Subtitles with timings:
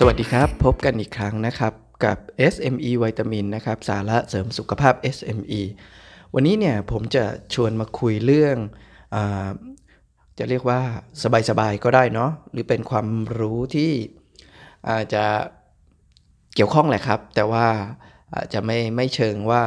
[0.00, 1.72] สวัสดีครับ พบกันอีกครั้งนะครับ
[2.04, 2.18] กับ
[2.52, 5.60] SME วิตามินนะครับ สาระเสริมสุขภาพ SME
[6.34, 7.24] วันนี้เนี่ยผมจะ
[7.54, 8.56] ชวนมาคุยเรื่อง
[9.14, 9.16] อ
[10.38, 10.80] จะเรียกว่า
[11.48, 13.06] สบายๆก็ได้เนาะหรือเป็นความ
[13.38, 13.92] รู้ที่
[14.90, 15.24] อาจจะ
[16.54, 17.66] เกี่ยวข้องแหละครับ แต่ว่า
[18.34, 19.62] อาจจะไม่ไม่เชิงว่า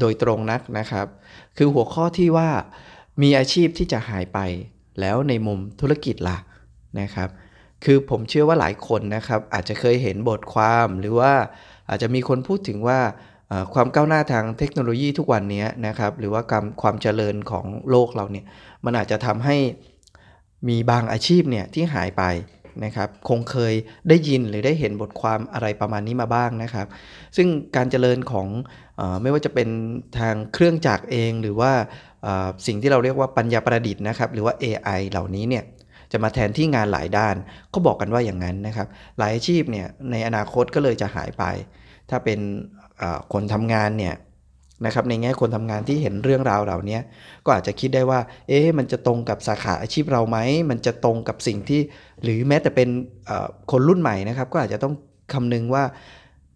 [0.00, 1.06] โดยตรงนักนะครับ
[1.56, 2.50] คือหัวข้อที่ว่า
[3.22, 4.38] มีอาชีพที่จะหายไป
[5.00, 6.38] แล้วในมุมธุรกิจล่ะ
[7.00, 7.30] นะครับ
[7.86, 11.32] คือผมเชื่อว่าหลายคนนะครับ อาจจะเคยเห็นบทความหรือว่า
[11.88, 13.00] อาจจะมีคนพูดถึงว่า
[13.74, 18.44] ความก้าวหน้าทางเทคโนโลยีทุกวันนี้นะครับ หรือว่าความความเจริญของโลกเราเนี่ย
[18.84, 19.56] มันอาจจะทำให้
[20.68, 22.24] มีบางอาชีพเนี่ยที่หายไป
[22.84, 23.74] นะครับคงเคย
[24.08, 26.86] ได้ยินหรือได้เห็นบทความอะไรประมาณนี้มาบ้างนะครับ
[27.36, 28.48] ซึ่งการเจริญของ
[29.00, 29.68] อไม่ว่าจะเป็น
[30.18, 31.72] ทางเครื่องจักรเอง หรือว่า
[32.66, 35.64] สิ่งที่เราเรียกว่าปัญญาประดิษฐ์นะครับ หรือว่า AI เหล่านี้เนี่ย
[36.12, 37.36] จะมาแทนที่งานหลายด้าน
[37.72, 38.86] ก็บอกกันว่าอย่างนั้นนะครับ
[39.18, 41.44] หลายอาชีพเนี่ยในอนาคตก็เลยจะหายไป
[42.10, 42.38] ถ้าเป็น
[43.32, 44.14] คนทำงานเนี่ย
[44.86, 46.98] นะครับในแง่คนทำงานที่เห็นเรื่องราวเหล่านี้
[47.44, 50.38] ก็อาจจะคิดได้ว่า เอ๊ะมันจะตรงกับสาขาอาชีพเราไหม
[50.70, 51.80] มันจะตรงกับสิ่งที่
[52.22, 52.88] หรือแม้แต่เป็น
[53.70, 54.94] คนรุ่นใหม่นะครับ ก็อาจจะต้อง
[55.32, 55.84] คำนึงว่า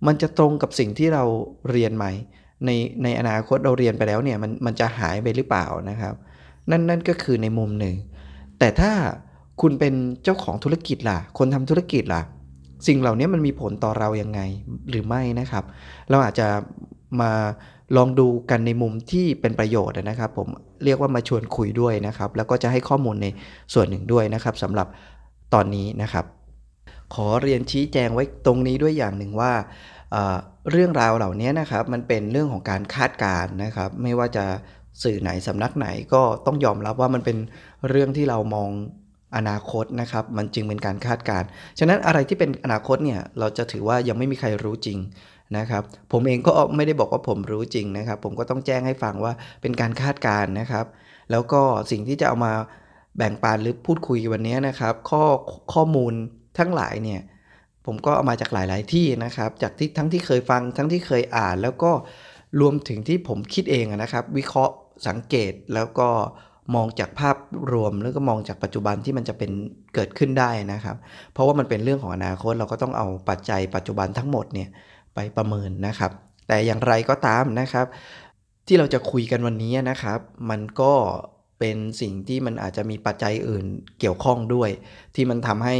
[0.06, 1.24] มันจะตรงกับสิ่งที่เรา
[1.70, 2.06] เรียนไหม
[2.66, 2.70] ใน
[3.02, 6.14] ในอนาคตเราเรียนไปแล้วเนี่ยมันมันจะหายไปหรือเปล่านะครับ
[6.70, 7.94] นั่นนั่นก็คือในมุมหนึ่ง
[8.58, 8.92] แต่ถ้า
[9.60, 9.94] คุณเป็น
[10.24, 12.22] เจ้าของธุรกิจล่ะ คนทำธุรกิจล่ะ
[12.86, 14.40] สิ่งเหล่านี้มันมีผลต่อเรายังไง
[14.90, 15.64] หรือไม่นะครับ
[16.10, 16.48] เราอาจจะ
[17.20, 17.32] มา
[17.96, 20.48] ลองดูกันในมุมที่เป็นประโยชน์นะครับ ผม
[20.84, 23.26] เรียกว่ามาชวนคุยด้วยนะครับ แล้วก็จะให้ข้อมูลใน
[23.74, 24.86] ส่วนหนึ่งด้วยนะครับสำหรับ
[25.54, 26.24] ตอนนี้นะครับ
[27.14, 29.52] ขอเรียนชี้แจงไว้ตรงนี้ด้วยอย่างหนึ่งว่า
[30.12, 34.44] เเรื่องราวเหล่านี้นะครับ มันเป็นเรื่องของการคาดการณ์นะครับ ไม่ว่าจะ
[35.02, 37.38] สื่อไหนสำนักไหนก็ต้องยอมรับว่ามันเป็น
[37.88, 38.70] เรื่องที่เรามอง
[39.36, 41.48] อนาคตนะครับ มันจึงเป็นการคาดการณ์
[41.78, 44.98] ฉะนั้นอะไรที่เป็นอนาคตเนี่ยเราจะถือว่ายังไม่มีใครรู้จริง
[45.58, 45.82] นะครับ
[46.12, 49.32] ผมเองก็ไม่ได้บอกว่าผมรู้จริงนะครับ ผมก็ต้องแจ้งให้ฟังว่า
[49.62, 50.86] เป็นการคาดการณ์นะครับ
[51.30, 51.60] แล้วก็
[51.90, 52.52] สิ่งที่จะเอามา
[53.16, 55.24] แบ่งปันหรือพูดคุยวันนี้นะครับ ข้อ
[55.72, 56.12] ข้อมูล
[56.58, 57.20] ทั้งหลายเนี่ย
[57.86, 61.92] ผมก็เอามาจากหลาย ๆ ที่นะครับ จากที่ทั้งที่เคยฟังทั้งที่เคยอ่าน แล้วก็
[62.60, 64.74] รวมถึงที่ผมคิดเองนะครับ วิเคราะห์
[65.08, 66.08] สังเกตแล้วก็
[66.74, 67.36] มองจากภาพ
[67.72, 69.50] รวมแล้วก็มองจากปัจจุบันที่มันจะเป็น
[69.94, 70.96] เกิดขึ้นได้นะครับ
[71.32, 74.68] เพราะว่ามันเป็นเรื่องของอนาคตเราก็ต้องเอาปัจจัยปัจจุบันทั้งหมดเนี่ย
[75.14, 76.10] ไปประเมินนะครับ
[76.48, 77.86] แต่อย่างไรก็ตามนะครับ
[78.66, 80.18] ที่เราจะคุยกันวันนี้นะครับ
[80.50, 80.92] มันก็
[81.58, 83.64] เป็นสิ่งที่มันอาจจะมีปัจจัยอื่น
[84.00, 84.70] เกี่ยวข้องด้วย
[85.14, 85.76] ที่มันทำให้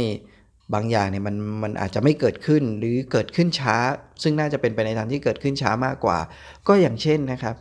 [0.73, 3.75] บางอย่างเนี่ยมันมันอาจจะไม่เกิดขึ้นหรือเกิดขึ้นช้า
[4.23, 6.19] ซึ่งน่าจะเป็นไปในทางที่เกิดขึ้นช้ามากกว่า
[6.67, 7.55] ก็อย่างเช่นนะครับ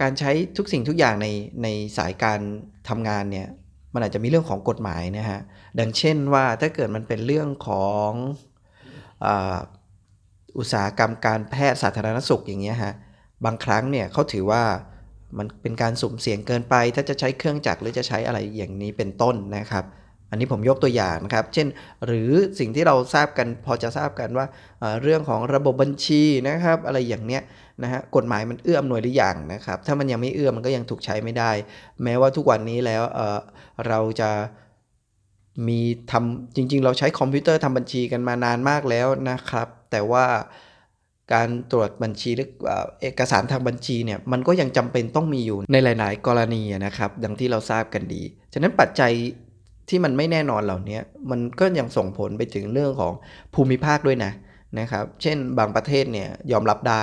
[0.00, 1.26] การใช้ทุกสิ่งทุกอย่างใน
[1.62, 2.40] ในสายการ
[2.88, 3.48] ทำงานเนี่ย
[3.94, 5.40] มันอาจจะมีเรื่องของกฎหมายนะฮะ
[5.78, 8.10] ดังเช่นว่าถ้าเกิดมันเป็นเรื่องของ
[9.24, 9.58] อา
[10.58, 12.94] อุตสาหกรรมการแพทย์สาธารณสุขอย่างเงี้ยฮะ
[13.44, 14.62] บางครั้งเนี่ยเขาถือว่า
[15.38, 19.84] มันเป็นการสุ่มเสี่ยงเกินไป ถ้าจะใช้เครื่องจักรหรือจะใช้อะไรอย่างนี้เป็นต้นนะครับ
[20.32, 21.66] อันนี้ผมยกตัวอย่างนะครับ เช่น
[22.06, 24.46] หรือสิ่งที่เราทราบกันพอจะทราบกันว่า
[25.02, 27.42] เรื่องของระบบบัญชีนะครับ อะไรอย่างเนี้ย
[27.82, 31.50] นะฮะกฎหมายมันเอื้ออำนวยหรือยังนะครับ ถ้ามันยังไม่เอื้อมันก็ยังถูกใช้ไม่ได้
[32.02, 33.38] แม้ว่าทุกวันนี้แล้วเอ่อ
[33.88, 34.30] เราจะ
[35.68, 40.26] มีทำจริง ๆ เราใช้คอมพิวเตอร์ทำบัญชีกันมานานมากแล้วนะครับ แต่ว่า
[41.32, 42.48] การตรวจบัญชีหรือ
[43.02, 48.22] เอกสารทางบัญชีเนี่ยมันก็ยังจำเป็นต้องมีอยู่ในหลาย ๆ กรณีนะครับ ดังที่เราทราบกันดี
[48.52, 49.12] ฉะนั้นปัจจัย
[49.88, 50.98] ที่มันไม่แน่นอนเหล่านี้
[51.30, 53.12] มันก็ยังส่งผลไปถึงเรื่องของ
[53.54, 54.32] ภูมิภาคด้วยนะ
[54.80, 57.02] นะครับ เช่นบางประเทศเนี่ยยอมรับได้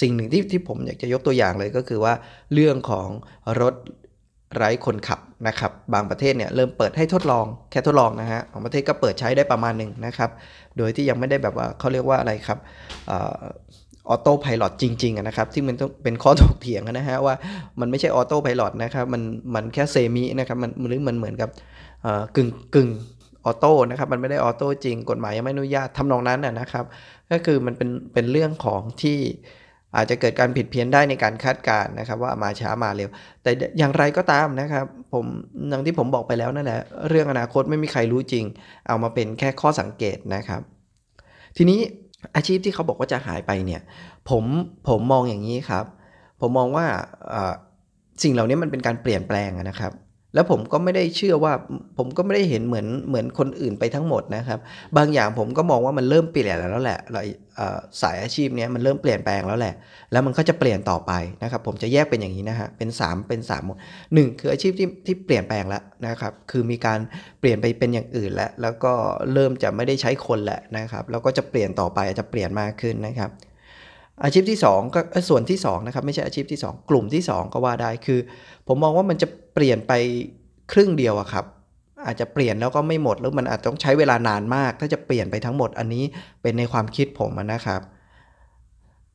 [0.00, 2.14] สิ่งหนึ่งที่ที่ผมอยากจะยกตัวอย่างเลยก็คือว่า
[2.54, 3.08] เรื่องของ
[3.60, 3.74] รถ
[4.56, 10.30] ไร้คนขับนะครับ บางประเทศเนี่ยเริ่มเปิดให้ทดลองแค่ทดลองนะฮะบางประเทศก็เปิดใช้ได้ประมาณหนึ่งนะครับ
[10.78, 12.58] โดยที่ยังไม่ได้แบบว่าเขาเรียกว่าอะไรครับ
[14.08, 17.34] autopilot จริงๆนะครับที่มันต้องเป็นข้อถกเถียงนะฮะว่า
[17.80, 19.22] มันไม่ใช่ autopilot นะครับมัน
[19.54, 21.50] มันแค่ semi นะครับมันหรือมันเหมือนกับ
[22.36, 22.90] กึ่งกึ่ง
[23.44, 26.84] auto นะครับมันไม่ได้ auto จริง กฎหมายยังไม่อนุญาตทำนองนั้นนะนะครับ
[27.30, 29.18] ก็คือมันเป็นเป็นเรื่องของที่
[29.96, 33.08] อาจจะเกิดการผิดเพี้ยนได้ในการคาดการณ์นะครับ ว่ามาช้ามาเร็ว
[33.42, 35.24] แต่อย่างไรก็ตามนะครับผม
[35.68, 38.44] อย่างที่ผมบอกไปแล้วนั่นแหละเรื่องอนาคตไม่มีใครรู้จริง
[38.88, 40.60] เอามาเป็นแค่ข้อสังเกตนะครับ
[41.56, 41.78] ทีนี้
[42.36, 43.80] อาชีพที่เขาบอกว่าจะหายไปเนี่ย
[44.30, 44.44] ผม
[44.88, 45.84] ผมมองอย่างนี้ครับ
[46.40, 46.86] ผมมองว่า
[48.22, 49.92] สิ่งเหล่านี้มันเป็นการเปลี่ยนแปลงนะครับ
[50.34, 51.52] แล้วผมก็ไม่ได้เชื่อว่า
[51.98, 54.58] ผมก็ไม่ได้เห็นเหมือนเหมือนคนอื่นไปทั้งหมดนะครับ
[54.96, 57.00] บางอย่างผมก็มองว่ามันเริ่มเปลี่ยนแล้วแหละ
[58.02, 59.74] สายอาชีพเนี้ยมันเริ่มเปลี่ยนแปลงแล้วแหละ
[60.12, 63.76] แล้วมันก็จะเปลี่ยนต่อไปนะครับ ผมจะแยกเป็นอย่างนี้นะฮะเป็น 3 เป็น3หมด
[64.14, 66.98] หนึ่งคืออาชีพที่ที่เปลี่ยนแปลงแล้วนะครับ คือมีการ
[67.40, 68.92] เปลี่ยนไปเป็นอย่างอื่นแล้ว แล้วก็
[69.32, 73.30] เริ่มจะไม่ได้ใช้คนแล้วนะครับแล้วก็จะเปลี่ยนต่อไปจะเปลี่ยนมากขึ้นนะครับ
[74.22, 78.20] อาชีพที่2ก็ส่วนที่2นะครับไม่ใช่อาชีพที่ 2 กลุ่มที่ 2 ก็ว่าได้คือ
[78.68, 79.92] ผมมองว่ามันจะ เปลี่ยนไป
[80.72, 81.44] ครึ่งเดียวอะครับ
[82.06, 86.04] อาจจะเปลี่ยนแล้วก็ไม่หมดแล้วมันอาจต้องใช้เวลานานมาก ถ้าจะเปลี่ยนไปทั้งหมดอันนี้
[86.42, 87.80] เป็นในความคิดผมนะครับ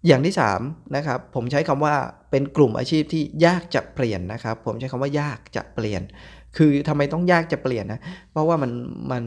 [0.07, 0.33] อย่างที่
[0.63, 1.95] 3นะครับผมใช้คำว่า
[2.31, 6.01] เป็นกลุ่มอาชีพที่ยากจะเปลี่ยนนะครับ ผมใช้คำว่ายากจะเปลี่ยน
[6.57, 8.01] คือทำไมต้องยากจะเปลี่ยนนะ
[8.31, 8.71] เพราะว่ามัน
[9.11, 9.23] มัน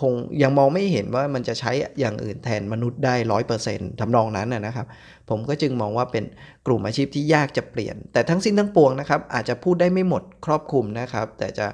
[0.00, 0.12] คง
[0.42, 4.86] ยังมองไม่เห็นว่ามันจะใช้อย่างอื่นแทนมนุษย์ได้ร้อยเปอร์เซ็นต์ทำนองนั้นนะครับ
[5.30, 6.24] ผมก็จึงมองว่าเป็น
[6.66, 11.66] กลุ่มอาชีพที่ยากจะเปลี่ยน แต่ทั้งสิ้นทั้งปวงนะครับ อาจจะพูดได้ไม่หมดครอบคลุมนะครับ แต่จะ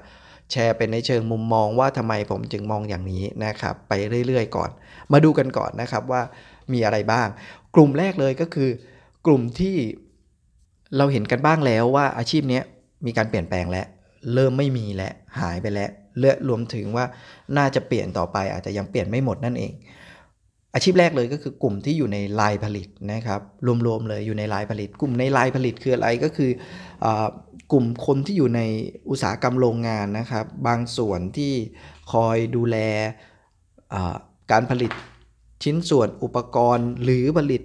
[0.52, 3.92] แชร์เป็นในเชิงมุมมองว่าทำไมผมจึงมองอย่างนี้นะครับ ไป
[4.26, 4.70] เรื่อยๆ ก่อน
[5.12, 6.22] มาดูกันก่อนนะครับว่า
[6.72, 7.28] มีอะไรบ้าง
[7.74, 8.70] กลุ่มแรกเลยก็คือ
[9.26, 9.76] กลุ่มที่
[10.96, 12.60] เราเห็นกันบ้างแล้วว่าอาชีพนี้
[13.06, 13.86] มีการเปลี่ยนแปลงแล้ว
[14.34, 17.04] เริ่มไม่มีแล้วหายไปแล้วเลือรวมถึงว่า
[17.56, 19.72] น่าจะเปลี่ยนต่อไปอาจจะยังเปลี่ยนไม่หมดนั่นเอง
[20.74, 23.40] อาชีพแรกเลยก็คือกลุ่มที่อยู่ในลายผลิตนะครับ
[23.86, 26.50] รวมๆเลยอยู่ในลายผลิต กลุ่มในลายผลิตคืออะไรก็คือ
[27.72, 28.60] กลุ่มคนที่อยู่ใน
[29.10, 31.52] อุตสาหกรรมโรงงานนะครับ บางส่วนที่
[32.12, 32.76] คอยดูแล
[34.52, 34.92] การผลิต
[35.62, 37.62] ชิ้นส่วนอุปกรณ์หรือผลิต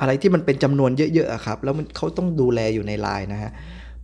[0.00, 3.52] อะไรที่มันเป็นจำนวนเยอะๆครับ แล้วมันเขาต้องดูแลอยู่ในลายนะฮะ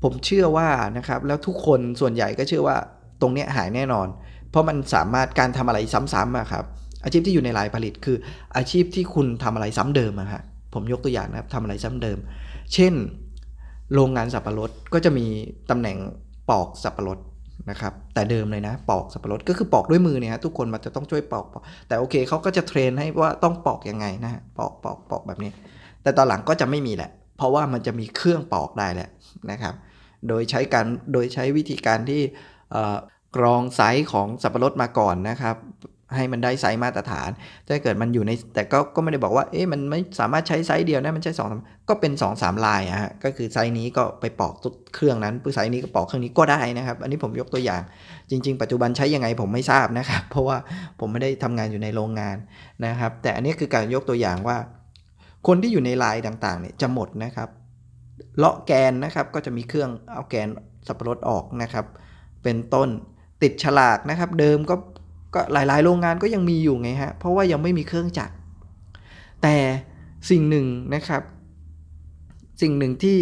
[0.03, 2.77] ผมเชื่อว่านะครับแล้วทุกคนส่วนใหญ่ก็เชื่อว่า
[3.21, 4.09] ตรงนี้หายแน่นอน
[4.51, 5.79] เพราะมันสามารถการทำอะไร
[6.13, 6.65] ซ้ำๆอะครับ
[7.05, 8.17] อาชีพที่อยู่ในลายผลิตคือ
[8.57, 10.43] อาชีพที่คุณทำอะไรซ้ำเดิมอะฮะ
[10.75, 12.19] ผมยกตัวอย่างนะครับทำอะไรซ้ำเดิม
[12.75, 12.95] เช่น
[13.95, 15.27] โรงงานสับปะรดก็จะมี
[15.71, 15.97] ตำแหน่ง
[16.51, 17.19] ปอกสับปะรด
[17.71, 25.51] นะครับแต่เดิมเลยนะปอกสับปะรดก็คือปอกด้วยมือเนี่ยฮะทุกคนมันจะต้องช่วยปอกปอก แต่โอเคเขาก็จะ train ให้ว่าต้องปอกยังไงนะปอกปอกปอกแบบนี้
[26.03, 29.09] แต่ตอนหลังก็จะไม่มีแหละ เพราะว่ามันจะมีเครื่องปอกได้แหละ
[29.51, 29.75] นะครับ
[30.29, 32.23] โดยใช้การโดยใช้วิธีการที่
[33.37, 35.57] กรองไซส์ของสับปะรดมาก่อนนะครับ
[36.17, 37.31] ให้มันได้ไซส์มาตรฐาน
[37.69, 41.49] ถ้าเกิดมันอยู่ในแต่ก็ก็ไม่ได้บอกว่าเอ๊ะมันไม่สามารถใช้ไซส์เดียวได้มันใช้สอง
[41.89, 44.55] ก็เป็น2 หรือสามลายอะฮะก็คือไซส์นี้ก็ไปปอก
[44.95, 47.83] เครื่องนั้นไซส์นี้ก็ปอกเครื่องนี้ก็ได้นะครับ อันนี้ผมยกตัวอย่าง
[48.31, 50.57] จริง ๆ ปัจจุบันใช้ยังไงผมไม่ทราบนะครับ เพราะว่า
[51.01, 52.37] ผมไม่ได้ทำงานอยู่ในโรงงาน
[52.87, 54.57] นะครับ แต่อันนี้คือการยกตัวอย่างว่า
[55.47, 57.49] คนที่อยู่ในลายต่างๆเนี่ยจะหมดนะครับ
[58.39, 60.49] เลาะแกนนะครับ ก็จะมีเครื่องเอาแกน
[60.87, 61.87] สับปะรดออกนะครับ
[62.43, 62.89] เป็นต้น
[63.43, 64.75] ติดฉลากนะครับ เดิมก็
[65.35, 68.35] ก็หลายๆ โรงงานก็ยังมีอยู่ไงฮะเพราะว่ายังไม่มีเครื่องจักร
[69.43, 69.57] แต่
[70.31, 71.23] สิ่งหนึ่งนะครับ
[72.63, 73.19] สิ่งหนึ่งที่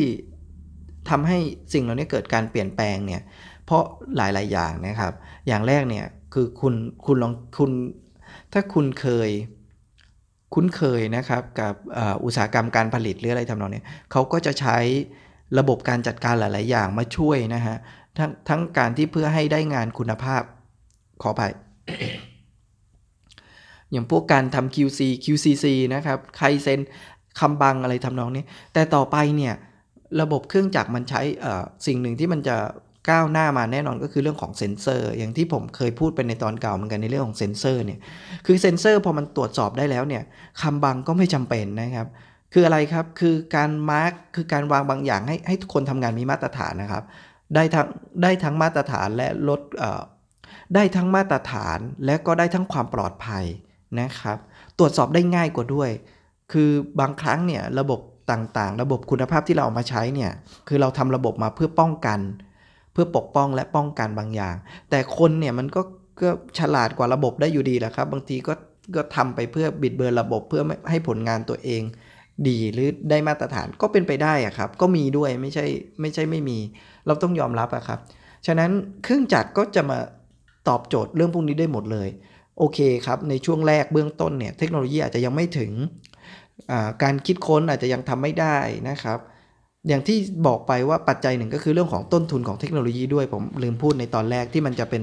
[1.08, 1.38] ทำให้
[1.72, 3.22] สิ่งเหล่านี้เกิดการเปลี่ยนแปลงเนี่ย
[3.64, 3.84] เพราะ
[4.16, 5.12] หลาย ๆ อย่างนะครับ
[5.46, 6.74] อย่างแรกเนี่ยคือคุณ
[7.06, 7.70] คุณลองคุณ
[8.52, 9.30] ถ้าคุณเคย
[10.54, 11.74] คุ้นเคยนะครับกับ
[12.24, 13.82] อุตสาหกรรมการผลิตหรืออะไรทำนองนี้
[14.12, 14.78] เขาก็จะใช้
[15.58, 17.76] ระบบการจัดการหลาย ๆ อย่างมาช่วยนะฮะ
[18.18, 20.42] ทั้งทั้งการที่เพื่อให้ได้งานคุณภาพ
[21.22, 21.42] ขอไป
[23.92, 26.80] อย่างพวกการทำ QC QCC นะครับ Kaizen
[27.40, 29.54] Kanban อะไรทำนองนี้ แต่ต่อไปเนี่ย
[30.20, 31.20] ระบบเครื่องจักรมันใช้
[31.86, 32.56] สิ่งหนึ่งที่มันจะ
[33.10, 37.98] ก้าวหน้ามาแน่นอนก็คือเรื่องของเซ็นเซอร์ อย่างที่ผมเคยพูดไปในตอนเก่าเหมือนกันในเรื่องของเซ็นเซอร์เนี่ย
[38.46, 40.22] คือเซ็นเซอร์พอมันตรวจสอบได้แล้วเนี่ย
[40.62, 42.08] Kanban ก็ไม่จำเป็นนะครับ
[42.52, 47.04] คืออะไรครับ คือการ mark คือการวางบางอย่างให้ให้ทุกคนทำงานมีมาตรฐานนะครับ
[47.54, 47.86] ได้ทั้ง
[48.22, 49.60] ได้ทั้งมาตรฐานและลด
[50.74, 53.44] ได้ทั้งมาตรฐานและก็ได้ทั้งความปลอดภัย
[54.00, 54.38] นะครับ
[54.78, 55.90] ตรวจสอบได้ง่ายกว่าด้วย
[56.52, 56.70] คือ
[57.00, 60.30] บางครั้งเนี่ยระบบต่างๆ ระบบคุณภาพที่เราเอามาใช้เนี่ย
[60.68, 62.18] คือเราทำระบบมาเพื่อป้องกัน
[62.96, 64.56] พื่อปกป้องและป้องกันบางอย่าง
[64.90, 65.82] แต่คนเนี่ยมันก็
[66.20, 68.52] ก็ฉลาดกว่าระบบได้อยู่ดีแหละครับ บางทีก็
[68.96, 71.82] ก็ทำไปเพื่อบิดเบือนระบบเพื่อให้ผลงานตัวเอง
[72.48, 75.66] ดีหรือได้มาตรฐานก็เป็นไปได้อะครับ ก็มีด้วยไม่ใช่
[76.00, 76.58] ไม่ใช่ไม่มี
[77.06, 77.98] เราต้องยอมรับอะครับ
[78.46, 78.70] ฉะนั้น
[79.04, 79.98] เครื่องจักรก็จะมา
[80.68, 82.08] ตอบโจทย์เรื่องพวกนี้ได้หมดเลย
[82.58, 85.72] โอเคครับ ในช่วงแรกเบื้องต้นเนี่ยเทคโนโลยีอาจจะยังไม่ถึง
[87.02, 88.56] การคิดค้นอาจจะยังทำไม่ได้
[88.88, 89.18] นะครับ
[89.88, 95.02] อย่างที่บอกไปว่าปัจจัยหนึ่งก็คือเรื่องของต้นทุนของเทคโนโลยีด้วยผมลืมพูดในตอนแรกที่มันจะเป็น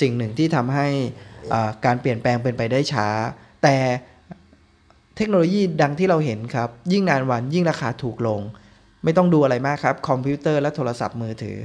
[0.00, 0.86] สิ่งหนึ่งที่ทำให้
[1.84, 3.08] การเปลี่ยนแปลงเป็นไปได้ช้า
[3.62, 3.76] แต่
[5.16, 8.40] เทคโนโลยีดังที่เราเห็นครับ ยิ่งนานวันยิ่งราคาถูกลง
[9.04, 11.56] ไม่ต้องดูอะไรมากครับ คอมพิวเตอร์และโทรศัพท์มือถือ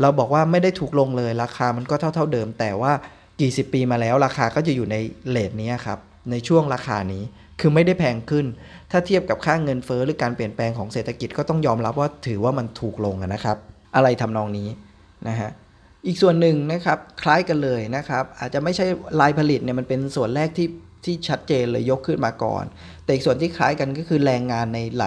[0.00, 2.92] เราบอกว่าไม่ได้ถูกลงเลยราคามันก็เท่าเท่าเดิม แต่ว่า
[3.40, 4.96] กี่สิบปีมาแล้วราคาก็จะอยู่ใน
[5.28, 5.98] เลทนี้ครับ
[6.30, 7.22] ในช่วงราคานี้
[7.60, 8.46] คือไม่ได้แพงขึ้น
[8.90, 13.56] ถ้าเทียบกับค่างเงินเฟอ้อหรือการเปลี่ยนแปลงของเศรษฐกิจก็ต้องยอมรับว่าถือว่ามันถูกลงนะครับ
[13.96, 14.68] อะไรทำนองนี้
[15.28, 15.50] นะฮะ
[16.06, 18.86] อีกส่วนหนึ่งนะครับคล้ายกันเลยนะครับ อาจจะไม่ใช่
[19.20, 20.68] ลายผลิตเนี่ยมันเป็นส่วนแรกที่
[21.04, 22.64] ที่ชัดเจนเลยยกขึ้นมาก่อน
[23.04, 25.04] แต่อีกส่วนที่คล้ายกันก็คือแรงงานในหล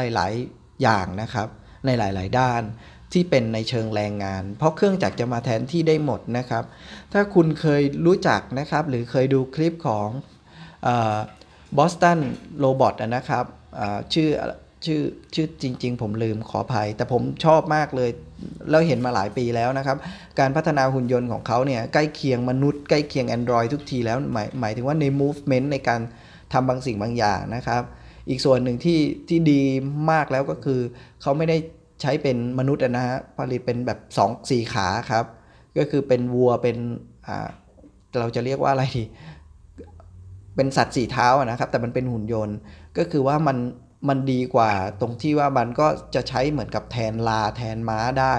[0.00, 1.48] าย ๆ หลาย ๆ อย่างนะครับ
[1.86, 2.62] ในหลาย ๆ ด้าน
[3.12, 6.64] ที่เป็นในเชิงแรงงาน เพราะเครื่องจักรจะมาแทนที่ได้หมดนะครับ
[7.12, 10.08] ถ้าคุณเคยรู้จักนะครับ หรือเคยดูคลิปของ
[11.76, 12.18] Boston
[12.58, 13.44] Robot นะครับ
[14.12, 14.28] ชื่อ
[14.84, 15.00] ชื่อ
[15.34, 18.10] ชื่อจริง ๆ ผมลืมขออภัย แต่ผมชอบมากเลย
[18.70, 19.96] แล้วเห็นมาหลายปีแล้วนะครับ
[20.38, 26.00] การพัฒนาหุ่นยนต์ของเขาเนี่ยใกล้เคียงมนุษย์ใกล้เคียง Android ทุกทีแล้วหมายหมายถึงว่าใน movement ในการ
[26.52, 27.82] ทำบางสิ่งบางอย่างนะครับ
[28.28, 29.62] อีกส่วนหนึ่งที่ที่ดี
[30.10, 30.80] มากแล้วก็คือ
[31.22, 31.56] เขาไม่ได้
[32.00, 35.24] ใช้เป็นมนุษย์นะฮะผลิตเป็นแบบ2 4ขาครับ
[35.78, 36.76] ก็คือเป็นวัวเป็น
[38.18, 39.04] เราจะเรียกว่าอะไรดี
[40.56, 42.56] เป็นสัตว์สี่เท้านะครับ แต่มันเป็นหุ่นยนต์
[42.98, 43.58] ก็คือว่ามัน
[44.08, 48.34] มันดีกว่าตรงที่ว่ามันก็จะใช้เหมือนกับแทนลาแทนม้าได้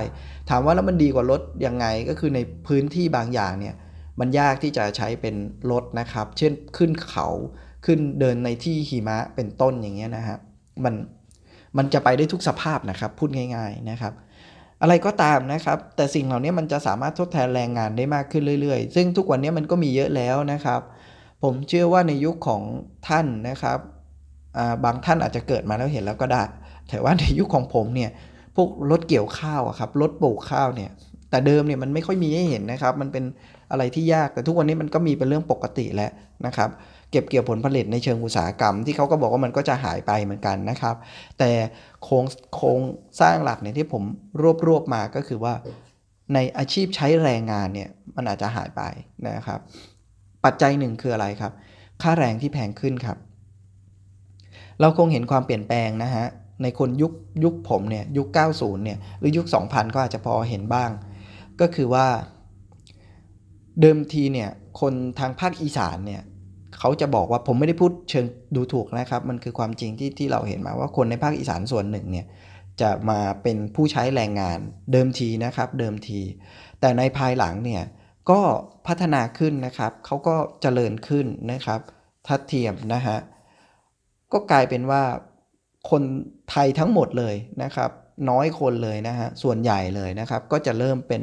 [0.50, 3.76] ถามว่าแล้วมันดีกว่ารถยังไงก็คือในพื้นที่บางอย่างเนี่ย
[4.20, 5.36] มันยากที่จะใช้เป็น
[5.72, 7.28] รถนะครับ เช่นขึ้นเขา
[7.86, 10.38] ขึ้นเดินในที่หิมะเป็นต้นอย่างเงี้ยนะฮะ
[10.84, 10.94] มัน
[11.78, 14.14] มันจะไปได้ทุกสภาพนะครับพูดง่าย ๆนะครับ
[14.82, 20.82] อะไรก็ตามนะครับ แต่สิ่งเหล่านี้มันจะสามารถทดแทนแรงงานได้มากขึ้นเรื่อยๆ ซึ่งทุกวันนี้มันก็มีเยอะแล้วนะครับ
[21.44, 22.62] ผมเชื่อว่าในยุคของ
[23.08, 23.80] ท่านนะครับ
[24.84, 26.44] บางท่านอาจจะเกิดมาแล้วเห็นแล้วก็ได้
[26.90, 28.12] แต่ว่าในยุคของผมเนี่ย
[28.56, 30.92] พวกรถเกี่ยวข้าวครับรถปลูกข้าวเนี่ย
[31.30, 33.24] แต่เดิมเนี่ยมันไม่ค่อยมีให้เห็นนะครับ มันเป็น
[33.72, 36.12] อะไรที่ยากแต่ทุกวันนี้มันก็มีเป็นเรื่องปกติแล้ว
[36.46, 36.70] นะครับ
[37.12, 40.96] เก็บเกี่ยวผลผลิตในเชิงอุตสาหกรรม ที่เขาก็บอกว่ามันก็จะหายไปเหมือนกันนะครับ
[41.40, 41.52] แต่
[42.04, 42.80] โครงโครง
[43.22, 44.04] สร้างหลักเนี่ยที่ผม
[44.42, 45.54] รวบรวบมาก็คือว่า
[46.34, 48.82] ในอาชีพใช้แรงงานเนี่ยมันอาจจะหายไป
[49.28, 49.60] นะครับ
[50.46, 51.54] ปัจจัยหนึ่งคืออะไรครับ
[52.02, 53.18] ค่าแรงที่แพงขึ้นครับ
[54.80, 56.26] เราคงเห็นความเปลี่ยนแปลงนะฮะ
[56.64, 57.12] ในคนยุค
[57.44, 60.90] ยุคผมเนี่ยยุค 90 เนี่ยหรือยุค 2000 ก็อาจจะพอเห็นบ้าง
[61.62, 62.08] ก็คือว่า
[63.82, 64.50] เดิมทีเนี่ย
[64.82, 66.22] คนทางภาคอีสานเนี่ย
[66.80, 72.26] เขาจะบอกว่าผมไม่ได้พูดเชิงดูถูกนะครับ มันคือความจริงที่ที่เราเห็นมาว่าคนในภาคอีสานส่วนหนึ่งเนี่ย
[72.82, 74.60] จะมาเป็นผู้ใช้แรงงาน
[74.92, 76.22] เดิมทีนะครับเดิมที
[76.80, 77.84] แต่ในภายหลังเนี่ย
[78.32, 78.42] ก็
[78.88, 81.80] พัฒนาขึ้นนะครับเขาก็เจริญขึ้นนะครับ
[82.28, 83.18] ทัดเทียมนะฮะ
[84.34, 85.04] ก็กลายเป็นว่า
[85.90, 86.04] คน
[86.50, 87.92] ไทยทั้งหมดเลยนะครับ
[88.30, 91.22] น้อยคนเลยนะฮะส่วนใหญ่เลยนะครับ ก็จะเริ่มเป็น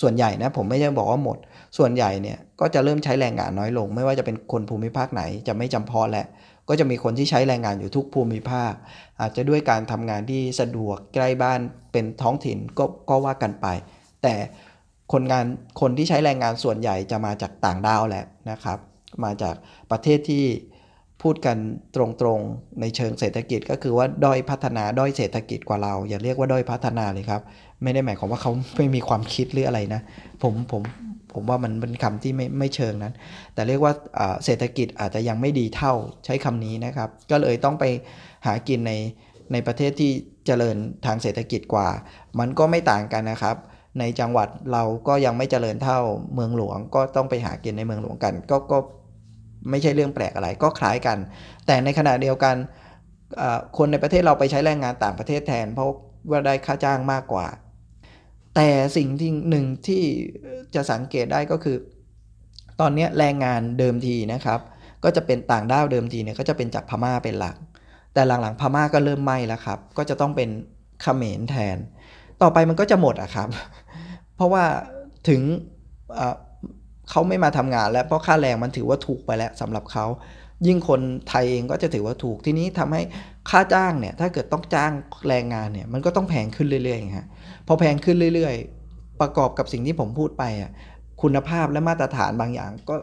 [0.00, 1.38] ส่วนใหญ่นะผมไม่ได้บอกว่าหมด
[1.78, 6.26] ส่วนใหญ่เนี่ยก็จะเริ่มใช้แรงงานน้อยลง ไม่ว่าจะเป็นคนภูมิภาคไหนจะไม่จำเพาะแล้ว
[6.68, 8.72] ก็จะมีคนที่ใช้แรงงานอยู่ทุกภูมิภาค
[9.20, 11.60] อาจจะด้วยการทำงานที่สะดวกใกล้บ้าน
[11.92, 13.66] เป็นท้องถิ่นก็ก็ว่ากันไป
[14.22, 14.34] แต่
[15.12, 15.44] คนงาน
[15.80, 18.78] คนที่ใช้แรงงานส่วนใหญ่จะมาจากต่างดาวแหละนะครับ
[19.24, 19.54] มาจาก
[19.90, 20.44] ประเทศที่
[21.22, 21.56] พูดกัน
[21.94, 27.42] ตรงๆในเชิงเศรษฐกิจก็คือว่าด้อยพัฒนาด้อยเศรษฐกิจกว่าเรา อย่าเรียกว่าด้อยพัฒนาเลยครับ
[27.82, 30.00] ไม่ได้หมายความว่าเขาไม่มีความคิดหรืออะไรนะ
[30.42, 30.82] ผมผม
[31.32, 33.14] ผมว่ามันเป็นคำที่ไม่ไม่เชิงนั้น
[33.54, 33.92] แต่เรียกว่า
[34.44, 35.92] เศรษฐกิจอาจจะยังไม่ดีเท่า
[36.24, 37.84] ใช้คำนี้นะครับ ก็เลยต้องไป
[38.46, 38.92] หากินใน
[39.52, 40.10] ในประเทศที่
[40.46, 40.76] เจริญ
[41.06, 41.88] ทางเศรษฐกิจกว่า
[42.38, 43.56] มันก็ไม่ต่างกันนะครับ
[43.98, 45.98] ในจังหวัดเราก็ยังไม่เจริญเท่า
[46.34, 48.78] เมืองหลวง ก็ต้องไปหากินในเมืองหลวงกัน ก็ก็
[49.70, 51.18] ไม่ใช่เรื่องแปลกอะไรก็คล้ายกัน
[51.66, 52.56] แต่ในขณะเดียวกัน
[53.78, 55.90] คนในประเทศเราไปใช้แรงงานต่างประเทศแทน เพราะ
[56.30, 57.46] ว่าได้ค่าจ้างมากกว่า
[58.56, 60.02] แต่สิ่งที่หนึ่งที่
[60.74, 61.76] จะสังเกตได้ก็คือ
[62.80, 64.60] ตอนนี้แรงงานเดิมทีนะครับ
[65.04, 67.56] ก็จะเป็นต่างด้าวเดิมทีเนี่ยก็จะเป็นจากพม่าเป็นหลัก
[68.14, 70.48] แต่หลังๆพม่าก็เริ่มไหม้แล้วครับ ก็จะต้องเป็น
[71.02, 71.78] เขมรแทน
[72.42, 73.48] ต่อไปมันก็จะหมดอะครับ
[74.40, 74.64] เพราะว่า
[75.28, 75.42] ถึง
[77.10, 80.04] เขาไม่มาทำงานแล้วเพราะค่าแรงมันถือว่าถูกไปแล้วสำหรับเขา
[80.66, 83.02] ยิ่งคนไทยเองก็จะถือว่าถูกทีนี้ทำให้
[83.50, 84.92] ค่าจ้างเนี่ยถ้าเกิดต้องจ้าง
[85.28, 87.26] แรงงานเนี่ยมันก็ต้องแพงขึ้นเรื่อยๆฮะ
[87.66, 88.54] พอแพงขึ้นเรื่อย
[88.88, 90.70] ๆ ประกอบกับสิ่งที่ผมพูดไปอะ
[91.22, 92.94] คุณภาพและมาตรฐานบางอย่างก็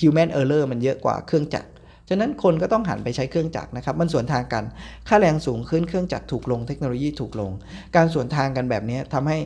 [0.00, 1.68] human error มันเยอะกว่าเครื่องจักร
[2.08, 4.64] ฉะนั้นคนก็ต้องหันไปใช้เครื่องจักรนะครับ มันสวนทางกัน
[5.08, 7.52] ค่าแรงสูงขึ้นเครื่องจักรถูกลงเทคโนโลยีถูกลง
[7.96, 9.38] การสวนทางกันแบบนี้ทำให้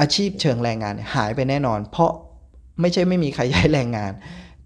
[0.00, 2.12] อาชีพเชิงแรงงานหายไปแน่นอน เพราะ
[2.80, 4.12] ไม่ใช่ไม่มีใครใช้แรงงาน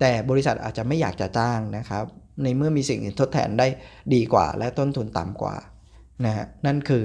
[0.00, 2.04] แต่บริษัทอาจจะไม่อยากจะจ้างนะครับ
[2.42, 3.66] ในเมื่อมีสิ่งอื่นทดแทนได้
[4.14, 5.56] ดีกว่า และต้นทุนต่ำกว่า
[6.24, 7.04] นะฮะนั่นคือ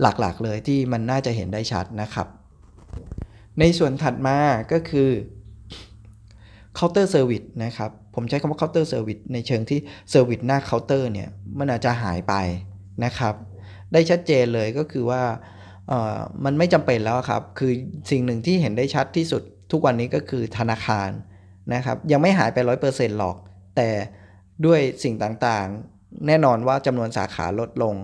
[0.00, 2.26] หลักๆเลยที่มันน่าจะเห็นได้ชัดนะครับ
[3.60, 4.38] ในส่วนถัดมา
[4.72, 5.10] ก็คือ
[6.78, 9.78] counter service นะครับ ผมใช้คำว่า counter service ในเชิงที่
[10.12, 12.34] service หน้าเคาน์เตอร์เนี่ย มันอาจจะหายไป
[13.04, 13.34] นะครับ
[13.92, 15.22] ได้ชัดเจนเลยก็คือว่า
[16.44, 17.72] มันไม่จำเป็นแล้วครับ คือ
[18.10, 19.42] สิ่งหนึ่งที่เห็นได้ชัดที่สุด
[19.72, 21.10] ทุกวันนี้ก็คือธนาคาร
[21.74, 23.36] นะครับ ยังไม่หายไป 100%หรอก
[23.76, 23.90] แต่
[24.66, 27.94] ด้วยสิ่งต่างๆ แน่นอนว่าจำนวนสาขาลดลง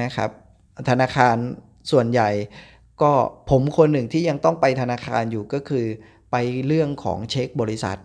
[0.00, 0.30] นะครับ
[0.90, 1.36] ธนาคาร
[1.90, 2.30] ส่วนใหญ่
[3.02, 3.12] ก็
[3.50, 5.86] ผมคนหนึ่งที่ยังต้องไปธนาคารอยู่ก็คือ
[6.30, 6.36] ไป
[6.66, 7.98] เรื่องของเช็คบริษัท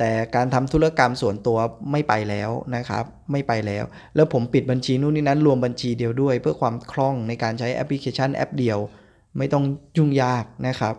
[0.00, 1.58] แต่การทำธุรกรรมส่วนตัว
[1.92, 3.84] ไม่ไปแล้วนะครับ ไม่ไปแล้ว
[4.16, 8.78] แล้วผมปิดบัญชีนู่นนี่นั้นรวมบัญชีเดียวด้วย เพื่อความคล่องในการใช้แอปพลิเคชันแอปเดียว
[9.38, 9.64] ไม่ต้อง
[9.98, 10.94] ยุ่งยากนะครับ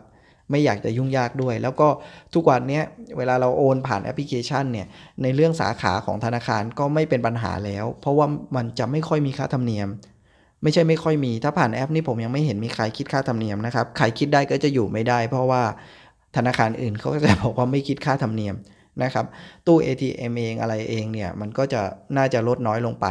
[0.50, 1.88] ไม่อยากจะยุ่งยากด้วย แล้วก็
[2.34, 2.81] ทุกวันนี้
[3.17, 4.88] เวลาเราโอนผ่านแอปพลิเคชันเนี่ย
[5.22, 9.88] ในเรื่องสาขาของธนาคารก็ไม่เป็นปัญหาแล้ว เพราะว่ามันจะไม่ค่อยมีค่าธรรมเนียม
[10.63, 15.62] ไม่ใช่ไม่ค่อยมีถ้าผ่านแอปนี่ผมยังไม่เห็นมีใครคิดค่าธรรมเนียมนะครับใครคิดได้ก็จะอยู่ไม่ได้ เพราะว่า
[16.38, 18.55] ธนาคารอื่นเขาก็จะบอกว่าไม่คิดค่าธรรมเนียม
[19.03, 19.25] นะครับ
[19.67, 21.81] ตู้ ATM เองอะไรเองเนี่ย มันก็จะ
[22.17, 23.05] น่าจะลดน้อยลงไป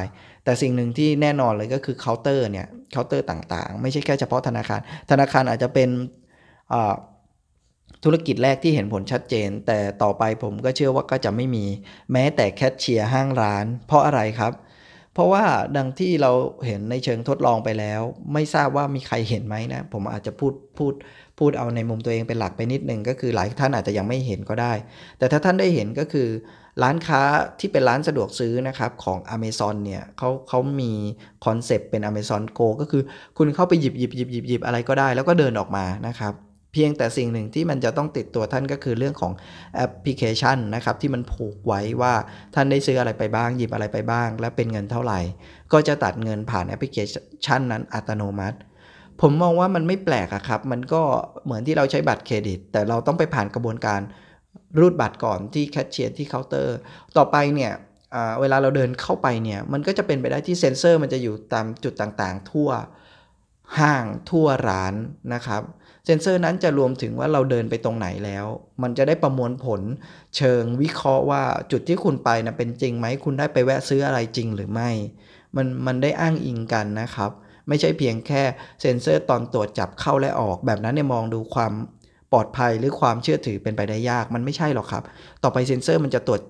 [0.45, 5.89] แต่สิ่งหนึ่งที่แน่นอนเลยก็คือเคาน์เตอร์เนี่ยเคาน์เตอร์ต่างๆ ไม่ใช่แค่เฉพาะธนาคาร ธนาคารอาจจะเป็น
[8.05, 11.65] ธุรกิจแรกที่เห็นผลชัดเจน แต่ต่อไปผมก็เชื่อว่าก็จะไม่มี
[12.13, 14.53] แม้แต่แคชเชียร์ห้างร้าน เพราะอะไรครับ
[15.15, 15.45] เพราะว่า
[15.77, 16.33] ดังที่เรา
[16.67, 18.01] เห็นในเชิงทดลองไปแล้ว
[18.33, 20.93] ไม่ทราบว่ามีใครเห็นไหมนะ ผมอาจจะพูดพูด
[21.41, 24.73] พูดเอาในมุมตัวเองเป็นหลักไปนิดนึงก็คือหลายท่านอาจจะยังไม่เห็นก็ได้
[25.19, 26.29] แต่ถ้าท่านได้เห็นก็คือ
[26.83, 27.21] ร้านค้า
[27.61, 30.93] ที่เป็นร้านสะดวกซื้อนะครับของ Amazon เนี่ยเขาเขามี
[31.45, 33.03] คอนเซปต์เป็น Amazon Go ก็คือ
[33.39, 36.35] คุณเข้าไปหยิบหยิบหยิบหยิบหยิบอะไรก็ได้ แล้วก็เดินออกมานะครับ
[36.73, 39.33] เพียงแต่สิ่งหนึ่งที่มันจะต้องติดตัวท่านก็คือเรื่องของ
[39.77, 42.13] แอปพลิเคชันนะครับที่มันผูกไว้ว่า
[42.55, 45.21] ท่านได้ซื้ออะไรไปบ้างหยิบอะไรไปบ้าง และเป็นเงินเท่าไหร่
[45.73, 46.97] ก็จะตัดเงินผ่านแอปพลิเค
[47.45, 48.59] ชันนั้นอัตโนมัติ
[49.21, 51.03] ผมมองว่ามันไม่แปลกอะครับ มันก็
[51.45, 54.01] เหมือนที่เราใช้บัตรเครดิต แต่เราต้องไปผ่านกระบวนการ
[54.79, 56.77] รูดบัตรก่อนที่แคชเชียร์ที่เคาน์เตอร์
[57.17, 57.73] ต่อไปเนี่ย
[58.41, 62.71] เวลาเราเดินเข้าไปเนี่ยมันก็จะเป็นไปได้ที่เซ็นเซอร์มันจะอยู่ตามจุดต่างๆ ทั่ว
[63.79, 64.95] ห้างทั่วร้าน
[65.35, 65.63] นะครับ
[66.07, 68.47] เซ็นเซอร์นั้นจะรวมถึงว่าเราเดินไปตรงไหนแล้ว
[68.83, 69.81] มันจะได้ประมวลผล
[70.37, 74.91] เชิงวิเคราะห์ว่าจุดที่คุณไปนะเป็นจริงไหมคุณได้ไปแวะซื้ออะไรจริงหรือไม่
[75.57, 77.31] มันมันได้อ้างอิงกันนะครับ
[77.71, 78.43] ไม่ใช่เพียงแค่
[78.81, 81.73] เซ็นเซอร์ตอนตรวจจับเข้าและออก แบบนั้นเนี่ยมองดูความ
[82.33, 85.03] ปลอดภัยหรือความเชื่อถือเป็นไปได้ยากมันไม่ใช่หรอกครับ
[85.43, 86.41] ต่อไปเซ็นเซอร์มันจะตรวจ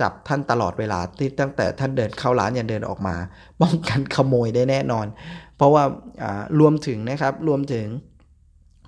[0.00, 3.16] จับท่านตลอดเวลาที่ตั้งแต่ท่านเดินเข้าร้านยันเดินออกมา
[3.62, 5.06] ป้องกันขโมยได้แน่นอน
[5.56, 5.82] เพราะว่า
[6.60, 7.86] รวมถึงนะครับรวมถึง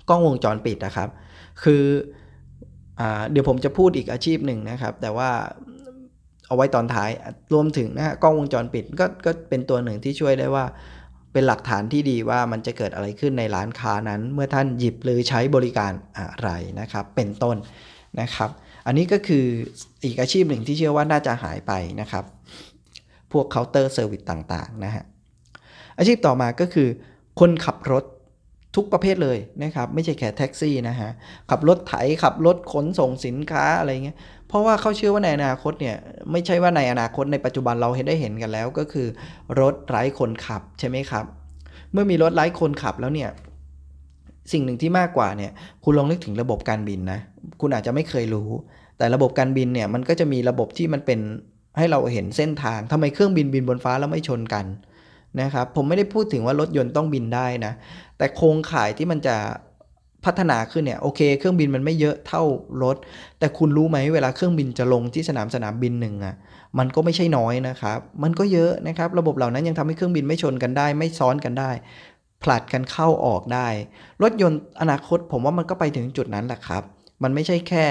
[0.09, 1.09] กล้องวงจรปิดนะครับ
[1.63, 1.83] คือ
[2.99, 3.01] อ
[3.31, 5.29] เดี๋ยวผมจะพูดอีกอาชีพหนึ่งนะครับ แต่ว่า
[6.47, 7.09] เอาไว้ตอนท้าย
[7.53, 10.65] รวมถึงนะกล้องวงจรปิดก็ก็เป็นตัวหนึ่งที่ช่วยได้ว่า
[11.33, 17.57] เป็นหลักฐานที่ดีว่ามันจะเกิดอะไรขึ้นในร้านค้านั้น เมื่อท่านหยิบหรือใช้บริการอะไรนะครับ เป็นต้น
[18.21, 18.49] นะครับ
[18.85, 19.45] อันนี้ก็คือ
[20.03, 22.23] อีกอาชีพหนึ่งที่เชื่อว่าน่าจะหายไปนะครับ
[23.31, 25.03] พวก counter service ต่างๆนะฮะ
[25.97, 26.89] อาชีพต่อมาก็คือ
[27.39, 28.03] คนขับรถ
[28.75, 31.09] ทุกประเภทเลยนะครับ ไม่ใช่แค่แท็กซี่นะฮะ
[31.49, 34.17] ขับรถไถขับรถขนส่งสินค้าอะไรเงี้ย
[34.51, 35.95] เพราะว่าเขาเชื่อว่าในอนาคตเนี่ย
[36.31, 39.07] ไม่ใช่ว่าในอนาคตในปัจจุบันเราเห็นได้เห็นกันแล้ว ก็คือ
[39.59, 41.25] รถไร้คนขับใช่ไหมครับ
[41.91, 43.29] เมื่อมีรถไร้คนขับแล้วเนี่ย
[44.51, 45.51] สิ่งหนึ่งที่มากกว่าเนี่ย
[45.83, 47.19] คุณลองนึกถึงระบบการบินนะ
[47.61, 48.49] คุณอาจจะไม่เคยรู้
[48.97, 51.19] แต่ระบบการบินเนี่ยมันก็จะมีระบบที่มันเป็น
[51.77, 54.65] ให้เราเห็นเส้นทางทำไมเครื่องบินบินบนฟ้าแล้วไม่ชนกัน
[55.41, 57.73] นะครับผมไม่ได้พูดถึงว่ารถยนต์ต้องบินได้นะ
[58.17, 59.35] แต่โครงข่ายที่มันจะ
[60.25, 62.43] พัฒนาขึ้นเนี่ยโอเค เครื่องบินมันไม่เยอะเท่า
[62.83, 62.97] รถ
[63.39, 66.35] แต่คุณรู้ไหมเวลาเครื่องบินจะลงที่สนามสนามบินหนึ่งอะ่ะ
[66.77, 71.71] มันก็ไม่ใช่น้อยนะครับ มันก็เยอะนะครับ ระบบเหล่านั้นยังทำให้เครื่องบินไม่ชนกันได้ ไม่ซ้อนกันได้
[72.43, 73.67] ผลัดกันเข้าออกได้
[74.21, 76.83] รถยนต์อนาคตผมว่ามันก็ไปถึงจุดนั้นแหละครับ
[77.23, 77.85] มันไม่ใช่แค่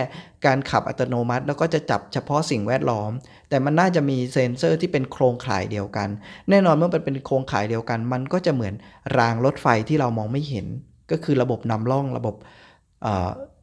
[0.46, 3.10] การขับอัตโนมัติ แล้วก็จะจับเฉพาะสิ่งแวดล้อม
[3.48, 6.08] แต่มันน่าจะมีเซ็นเซอร์ที่เป็นโครงข่ายเดียวกัน
[6.50, 8.74] แน่นอนเมื่อมันเป็นโครงข่ายเดียวกัน มันก็จะเหมือน
[9.18, 10.66] รางรถไฟที่เรามองไม่เห็น
[11.10, 12.34] ก็คือระบบนำร่องระบบ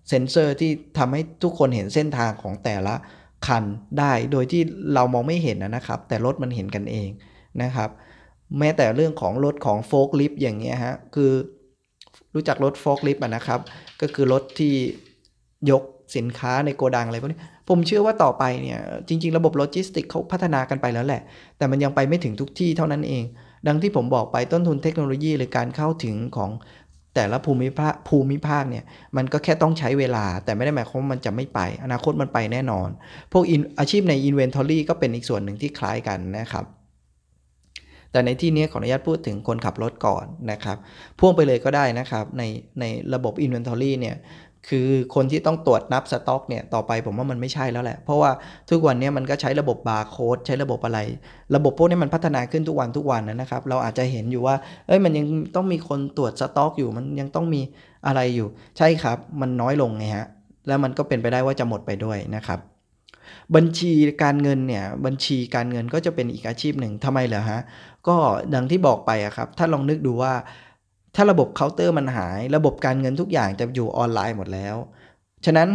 [0.10, 2.96] เซนเซอร์ที่ทำให้ทุกคนเห็นเส้นทางของแต่ละ
[3.48, 3.64] คัน
[4.00, 4.62] ได้โดยที่
[4.94, 7.10] เรามองไม่เห็นนะครับ แต่รถมันเห็นกันเอง
[7.64, 7.90] นะครับ
[8.60, 11.32] แม้แต่เรื่องของรถของโฟล์คลิฟต์อย่างเงี้ยฮะคือ
[12.34, 13.60] รู้จักรถโฟล์คลิฟต์นะครับ
[14.02, 14.74] ก็คือรถที่
[15.72, 15.84] ยก
[16.16, 21.22] สินค้าในโกดังอะไรพวกนี้ผมเชื่อว่าต่อไปเนี่ยจริง ๆ ระบบโลจิสติกเขาพัฒนากันไปแล้วแหละ
[21.58, 23.24] แต่มันยังไปไม่ถึงทุกที่เท่านั้นเอง
[23.68, 26.50] ดังที่ผมบอกไปต้นทุนเทคโนโลยีหรือการเข้าถึงของ
[27.18, 28.84] แต่ละภูมิภาคภูมิภาคเนี่ย
[29.18, 32.90] มันก็แค่ต้องใช้เวลา แต่ไม่ได้หมายความว่ามันจะไม่ไป อนาคตมันไปแน่นอน
[33.32, 33.44] พวก
[33.80, 36.66] อาชีพใน Inventory ก็เป็นอีกส่วนหนึ่งที่คล้ายกันนะครับ
[38.12, 40.78] แต่ในที่นี้ขออนุญาตพูดถึงคนขับรถก่อนนะครับ
[41.20, 42.44] พ่วงไปเลยก็ได้นะครับ ใน
[42.80, 44.16] ในระบบ Inventory เนี่ย
[44.70, 48.32] คือคนที่ต้องตรวจนับสต็อกเนี่ยต่อไปผมว่ามันไม่ใช่แล้วแหละ เพราะว่า
[48.70, 51.00] ทุกวันนี้มันก็ใช้ระบบบาร์โค้ดใช้ระบบอะไร
[51.56, 54.56] ระบบพวกนี้มันพัฒนาขึ้นทุกวันทุกวันนะครับ เราอาจจะเห็นอยู่ว่า
[54.88, 55.26] เอ้ยมันยัง
[55.56, 57.62] ต้องมีคนตรวจสต็อกอยู่มันยังต้องมี
[58.08, 60.28] อะไรอยู่ ใช่ครับ มันน้อยลงไงฮะ
[60.68, 62.60] แล้วมันก็เป็นไปได้ว่าจะหมดไปด้วยนะครับ
[63.56, 63.92] บัญชี
[64.24, 67.60] การเงินเนี่ยบัญชีการเงินก็จะเป็นอีกอาชีพหนึ่งทำไมเหรอฮะ
[68.08, 68.16] ก็
[68.54, 70.34] ดังที่บอกไปอะครับ ถ้าลองนึกดูว่า
[71.18, 74.76] ถ้าระบบเคาน์เตอร์มันหาย ระบบการเงินทุกอย่างจะอยู่ออนไลน์หมดแล้ว
[75.46, 75.70] ฉะนั้น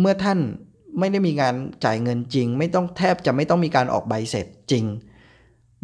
[0.00, 0.38] เมื่อท่าน
[0.98, 4.84] ไม่ได้มีการจ่ายเงินจริง ไม่ต้องแทบจะไม่ต้องมีการออกใบเสร็จจริง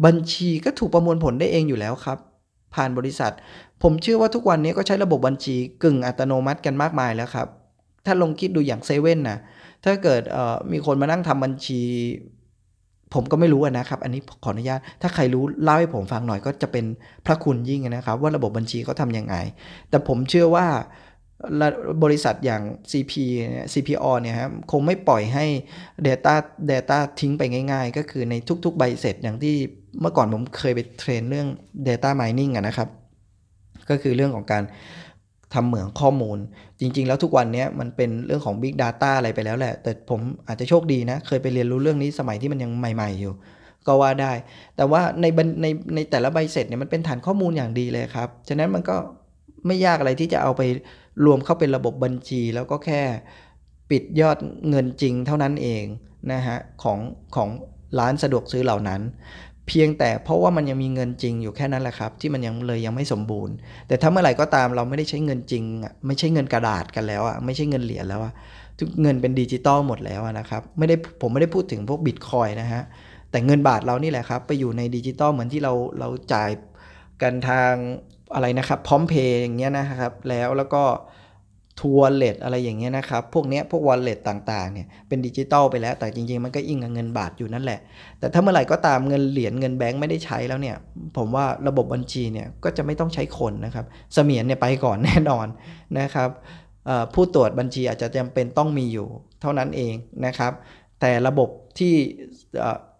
[0.05, 2.17] บัญชีก็ถูกประมวลผลได้เองอยู่แล้วครับ
[2.75, 3.33] ผ่านบริษัท
[3.83, 7.47] ผมเชื่อว่าทุกวันนี้ก็ใช้ระบบบัญชีกึ่งอัตโนมัติกันมากมายแล้วครับ
[8.05, 9.39] ถ้าลองคิดดูอย่างเซเว่นนะ
[9.85, 10.21] ถ้าเกิด
[10.71, 11.81] มีคนมานั่งทำบัญชี
[13.13, 16.85] ผมก็ไม่รู้นะครับ อันนี้ขออนุญาต ถ้าใครรู้เล่าให้ผมฟังหน่อยก็จะเป็น
[17.25, 19.35] พระคุณยิ่งนะครับ ว่าระบบบัญชีเขาทำยังไง
[19.89, 20.67] แต่ผมเชื่อว่า
[22.03, 23.13] บริษัทอย่าง CP
[23.73, 25.45] CPO เนี่ยครับคงไม่ปล่อยให้
[26.07, 26.35] Data
[26.71, 28.33] Data ทิ้งไปง่าย ๆ ก็คือใน
[28.65, 29.55] ทุก ๆ ใบเสร็จอย่างที่
[30.01, 31.47] เมื่อก่อนผมเคยไปเทรนเรื่อง
[31.87, 32.89] Data Mining อะนะครับ
[33.89, 34.63] ก็คือเรื่องของการ
[35.53, 36.37] ทำเหมืองข้อมูล
[36.79, 43.33] จริง ๆ แล้วทุกวันนี้มันเป็นเรื่องของ Big Data อะไรไปแล้วแหละ แต่ผมอาจจะโชคดีนะ เคยไปเรียนรู้เรื่องนี้สมัยที่มันยังใหม่ ๆอยู่
[43.87, 44.33] ก็ว่าได้
[44.77, 45.25] แต่ว่าใน
[45.61, 48.97] ในในแต่ละใบเสร็จเนี่ยมันเป็นฐานข้อมูลอย่างดีเลยครับ ฉะนั้นมันก็
[49.67, 50.61] ไม่ยากอะไรที่จะเอาไป
[51.25, 53.01] รวมเข้าเป็นระบบบัญชี แล้วก็แค่
[53.89, 54.37] ปิดยอด
[54.69, 55.83] เงินจริงเท่านั้นเอง
[56.31, 56.99] นะฮะของ
[57.35, 57.49] ของ
[57.99, 59.01] ร้านสะดวกซื้อเหล่านั้น
[59.73, 63.55] เพียงแต่เพราะว่ามันยังมีเงินจริงอยู่แค่นั้นแหละครับ ที่มันยังเลยยังไม่สมบูรณ์
[63.87, 65.63] แต่ถ้าเมื่อไหร่ก็ตามเราไม่ได้ใช้เงินจริง
[66.07, 68.33] ไม่ใช่เงินกระดาษกันแล้วอะไม่ใช่เงินเหรียญแล้วอะ
[68.79, 72.81] ทุกเงินเป็นดิจิตอลหมดแล้วนะครับไม่ได้ผมไม่ได้พูดถึงพวกบิตคอยนะฮะ
[73.31, 76.49] แต่เงินบาทเรานี่แหละครับไปอยู่ในดิจิตอลเหมือนที่เราเราจ่าย
[77.21, 77.73] กันทาง
[78.33, 80.83] อะไรนะครับพร้อมเพย์อย่างเงี้ยนะครับแล้วแล้วก็
[81.79, 87.79] ทัวร์เลตอะไรอย่างเงี้ยนะครับ พวกเนี้ยพวกวอลเล็ตต่างๆเนี่ยเป็นดิจิตอลไปแล้ว แต่จริงๆ มันก็อิงกับเงินบาทอยู่นั่นแหละ
[88.19, 90.75] แต่ถ้าเมื่อไหร่ก็ตามเงินเหรียญเงินแบงค์ไม่ได้ใช้แล้วเนี่ย
[91.17, 95.47] ผมว่าระบบบัญชีเนี่ยก็จะไม่ต้องใช้คนนะครับ เสมียนเนี่ยไปก่อนแน่นอน
[95.99, 96.29] นะครับ
[97.13, 99.07] ผู้ตรวจบัญชีอาจจะจำเป็นต้องมีอยู่
[99.41, 99.93] เท่านั้นเอง
[100.25, 100.51] นะครับ
[101.01, 101.93] แต่ระบบที่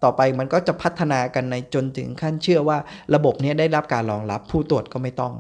[0.04, 2.78] ต่อไปมันก็จะพัฒนากันในจนถึงขั้นเชื่อว่า
[3.16, 5.34] ระบบนี้ได้รับการรองรับ ผู้ตรวจก็ไม่ต้อง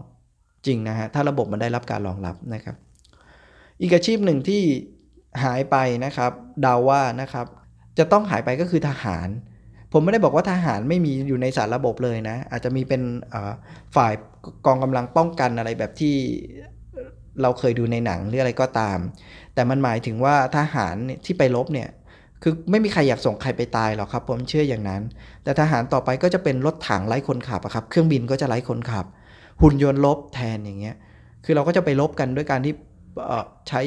[0.65, 2.75] จริงนะฮะถ้าระบบมันได้รับการรองรับนะครับ
[3.81, 4.61] อีกอาชีพหนึ่งที่
[5.43, 6.31] หายไปนะครับ
[6.65, 7.45] ดาว่านะครับ
[7.97, 9.27] จะต้องหายไปก็คือทหาร
[9.93, 13.01] ผมไม่ได้บอกว่าทหารไม่มีอยู่ในสารระบบเลยนะ อาจจะมีเป็น
[13.95, 14.13] ฝ่าย
[14.65, 16.15] กองกำลังป้องกันอะไรแบบที่
[17.41, 18.97] เราเคยดูในหนังหรืออะไรก็ตาม
[19.53, 21.89] แต่มันหมายถึงว่าทหารที่ไปลบเนี่ย
[22.43, 25.01] คือไม่มีใครอยากส่งใครไปตายหรอกครับผมเชื่ออย่างนั้น
[25.43, 29.05] แต่ทหารต่อไปก็จะเป็นรถถังไร้คนขับครับ เครื่องบินก็จะไร้คนขับ
[29.61, 30.95] หุ่นยนต์ลบแทนอย่างเงี้ย
[31.45, 32.73] คือเราก็จะไปลบกันด้วยการที่
[33.69, 33.81] ใช้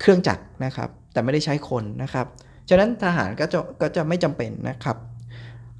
[0.00, 2.26] เครื่องจักรนะครับ แต่ไม่ได้ใช้คนนะครับ
[2.68, 4.96] ฉะนั้นทหารก็จะก็จะไม่จำเป็นนะครับ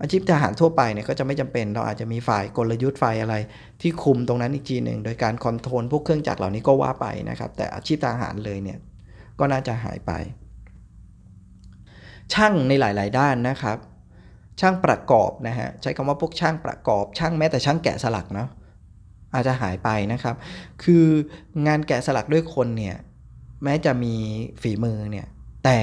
[0.00, 3.34] อาชีพทหารทั่วไปเนี่ยก็จะไม่จำเป็น เราอาจจะมีฝ่ายกลยุทธ์ฝ่ายอะไร
[3.80, 8.78] ที่คุมตรงนั้นอีกทีหนึ่งโดยการคอนโทรลพวกเครื่องจักรเหล่านี้ก็ว่าไปนะครับ แต่อาชีพทหารเลยเนี่ย
[9.38, 10.12] ก็น่าจะหายไป
[12.34, 13.78] ช่างในหลาย ๆ ด้านนะครับ
[14.60, 18.48] ช่างประกอบนะฮะใช้คำว่าพวกช่างประกอบ ช่างแม้แต่ช่างแกะสลักเนาะ
[19.34, 20.34] อาจจะหายไปนะครับ
[20.84, 21.04] คือ
[21.66, 22.96] งานแกะสลักด้วยคนเนี่ย
[23.64, 24.14] แม้จะมี
[24.62, 25.26] ฝีมือเนี่ย
[25.64, 25.78] แต่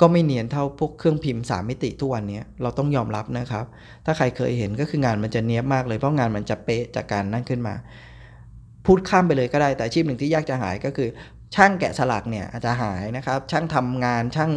[0.00, 3.64] ก็ไม่เนียนเท่าพวกเครื่องพิมพ์สามมิติทุกวันนี้เราต้องยอมรับนะครับ
[4.06, 7.74] ถ้าใครเคยเห็นก็คืองานมันจะเนี้ยบมากเลยเพราะงานมันจะเป๊ะจากการนั่นขึ้นมา
[8.86, 11.08] พูดข้ามไปเลยก็ได้แต่อาชีพหนึ่งที่ยากจะหายก็คือ
[11.54, 14.52] ช่างแกะสลักเนี่ยอาจจะหายนะครับ ช่างทำงานช่าง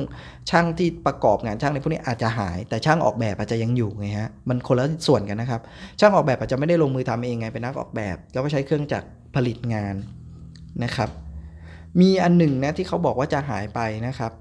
[0.49, 5.61] ช่างที่ประกอบงานช่างในพวกนี้อาจจะหาย แต่ช่างออกแบบอาจจะยังอยู่ไงฮะมันคนละส่วนกันนะครับ
[5.99, 9.95] ช่างออกแบบอาจจะไม่ได้ลงมือทำเองไงเป็นนักออกแบบ แล้วก็ใช้เครื่องจักรผลิตงาน
[10.83, 11.09] นะครับ
[11.99, 14.31] มีอันหนึ่งนะที่เขาบอกว่าจะหายไปนะครับ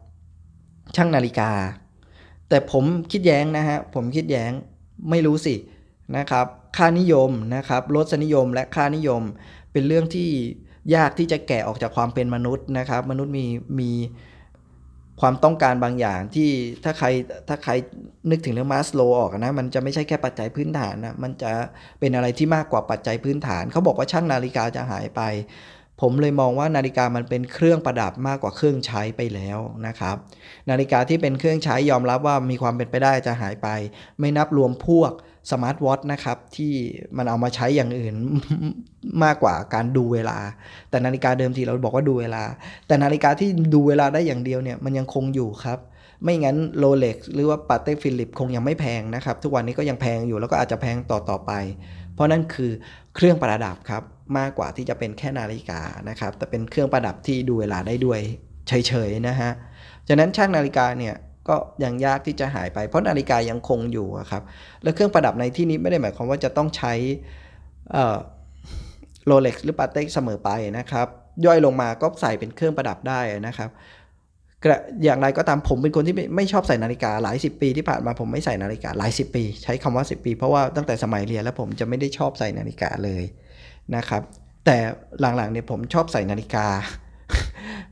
[0.96, 1.50] ช่างนาฬิกา
[2.48, 4.52] แต่ผมคิดแย้งนะฮะผมคิดแย้ง
[5.10, 5.54] ไม่รู้สิ
[6.16, 9.22] นะครับ ค่านิยมนะครับรสนิยมและค่านิยม
[9.72, 10.30] เป็นเรื่องที่
[10.94, 13.46] ยากที่จะแกะออกจากความเป็นมนุษย์นะครับ มนุษย์มี
[13.80, 13.90] มี
[15.20, 16.50] ความต้องการบางอย่างที่
[16.84, 17.06] ถ้าใคร
[17.48, 17.72] ถ้าใคร
[18.30, 21.52] นึกถึงเรื่องมาสโลว์ออกนะมันจะไม่ใช่แค่ปัจจัยพื้นฐานนะมันจะ
[22.00, 25.22] เป็นอะไรที่มากกว่าปัจจัยพื้นฐาน เขาบอกว่าช่างนาฬิกาจะหายไป
[26.00, 30.16] ผมเลยมองว่านาฬิกามันเป็นเครื่องประดับมากกว่าเครื่องใช้ไปแล้วนะครับ
[30.70, 33.68] นาฬิกาที่เป็นเครื่องใช้ยอมรับว่ามีความเป็นไปได้จะหายไป
[34.20, 35.12] ไม่นับรวมพวก
[35.50, 36.72] smart watch นะครับที่
[37.16, 38.14] มันเอามาใช้อย่างอื่น
[39.24, 40.38] มากกว่าการดูเวลา
[40.90, 42.42] แต่นาฬิกาเดิมทีเราบอกว่าดูเวลา
[42.86, 45.78] แต่นาฬิกาที่ดูเวลาได้อย่างเดียวเนี่ยมันยังคงอยู่ครับ
[46.22, 51.52] ไม่งั้นโรเล็กหรือว่าปาเต้ฟิลิปคงยังไม่แพงนะครับ ทุกวันนี้ก็ยังแพงอยู่แล้วก็อาจจะแพงต่อต่อไป
[52.14, 52.70] เพราะนั่นคือ
[53.14, 54.02] เครื่องประดับครับ
[54.38, 58.20] มากกว่าที่จะเป็นแค่นาฬิกานะครับแต่เป็นเครื่องประดับที่ดูเวลาได้ด้วย
[58.68, 59.50] เฉยๆนะฮะ
[60.08, 61.14] ฉะนั้นช่างนาฬิกาเนี่ย
[61.48, 64.42] ก็ยังยากที่จะหายไป เพราะนาฬิกายังคงอยู่ครับ
[64.82, 66.92] แล้วเครื่องประดับในที่นี้ไม่ได้หมายความว่าจะต้องใช้
[69.26, 71.06] โรเล็กซ์หรือปาเต็กเสมอไปนะครับ
[71.46, 73.70] ย่อยลงมาก็ใส่เป็นเครื่องประดับได้นะครับ
[75.04, 83.22] อย่างไรก็ตามผมเป็นคนที่ไม่ชอบใส่นาฬิกาหลายสิบปีที่ผ่านมาผมไม่ใส่นาฬิกาหลายสิบปี ใช้คำว่า 10 ปี เพราะว่าตั้งแต่สมัยเรียนแล้วผมจะไม่ได้ชอบใส่นาฬิกาเลย
[83.96, 84.22] นะครับ
[84.66, 84.76] แต่
[85.20, 86.66] หลังๆเนี่ยผมชอบใส่นาฬิกา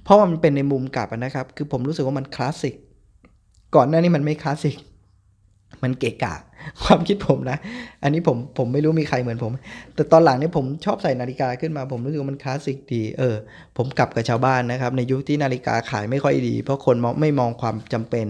[0.04, 2.74] เพราะมันเป็นในมุมกลับนะครับ คือผมรู้สึกว่ามันคลาสสิก
[3.74, 4.76] ก่อนหน้านี้มันไม่คลาสสิก
[5.82, 6.34] มันเกะกะ
[6.84, 7.58] ความคิดผมนะ
[8.02, 9.52] อันนี้ผมผมไม่รู้มีใครเหมือนผม
[9.94, 13.36] แต่ตอนหลังเนี่ยผมชอบใส่นาฬิกาขึ้นมา ผมรู้สึกว่ามันคลาสสิกดี เออ
[13.76, 18.26] ผมกลับกับชาวบ้านนะครับ ในยุคที่นาฬิกาขายไม่ค่อยดี เพราะคนมองไม่มองความจำเป็น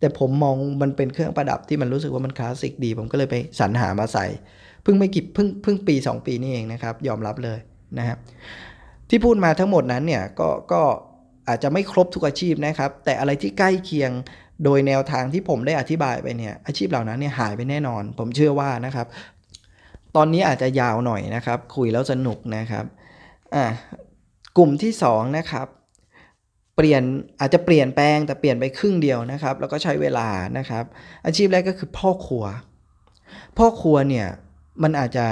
[0.00, 4.26] แต่ผมมองมันเป็นเครื่องประดับที่มันรู้สึกว่ามันคลาสสิกดี ผมก็เลยไปสรรหามาใส่
[4.82, 7.58] เพิ่งไม่กี่เพิ่งเพิ่งปี 2 ปีนี่เองนะครับ ยอมรับเลย
[7.98, 8.18] นะครับ
[9.10, 10.82] ที่พูดมาทั้งหมดนั้นเนี่ยก็ก็
[11.48, 14.10] อาจจะไม่ครบทุกอาชีพนะครับ แต่อะไรที่ใกล้เคียง
[14.64, 19.06] โดยแนวทางที่ผมได้อธิบายไปเนี่ยอาชีพเหล่านั้นเนี่ยหายไปแน่นอน ผมเชื่อว่านะครับ
[20.16, 22.84] ตอนนี้อาจจะยาวหน่อยนะครับ คุยแล้วสนุกนะครับ
[23.54, 23.66] อ่า
[24.56, 25.66] กลุ่มที่2นะครับ
[26.76, 27.02] เปลี่ยน
[27.40, 30.84] อาจจะเปลี่ยนแปลงแต่เปลี่ยนไปครึ่งเดียวนะครับ แล้วก็ใช้เวลานะครับ
[31.24, 32.44] อาชีพแรกก็คือพ่อครัว
[33.58, 34.26] พ่อครัวเนี่ย
[34.82, 35.26] มันอาจจะ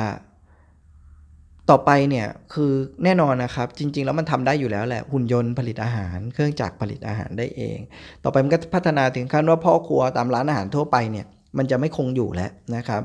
[1.71, 2.73] ต่อไปเนี่ยคือ
[3.05, 7.79] แน่นอนนะครับ จริง ๆ แล้วมันทำได้อยู่แล้วแหละหุ่นยนต์ผลิตอาหาร เครื่องจักรผลิตอาหารได้เอง
[8.25, 11.27] ต่อไปมันก็พัฒนาถึงขั้นว่าพ่อครัวตามร้านอาหารทั่วไปเนี่ย
[11.59, 13.03] มันจะไม่คงอยู่แล้วนะครับ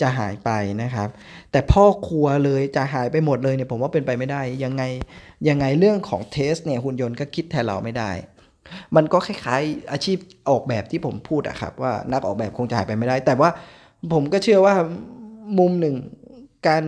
[0.00, 0.50] จะหายไป
[0.82, 1.08] นะครับ
[1.50, 4.82] แต่พ่อครัวเลยจะหายไปหมดเลยเนี่ยผมว่าเป็นไปไม่ได้ ยังไง
[5.48, 8.10] ยังไงเรื่องของเทสเนี่ยหุ่นยนต์ก็คิดแทนเราไม่ได้
[8.96, 10.18] มันก็คล้ายๆอาชีพ
[10.48, 13.50] ออกแบบที่ผมพูดอะครับ ว่านักออกแบบคงจะหายไปไม่ได้ แต่ว่า
[14.12, 14.74] ผมก็เชื่อว่า
[15.58, 15.96] มุมหนึ่ง
[16.68, 16.84] การ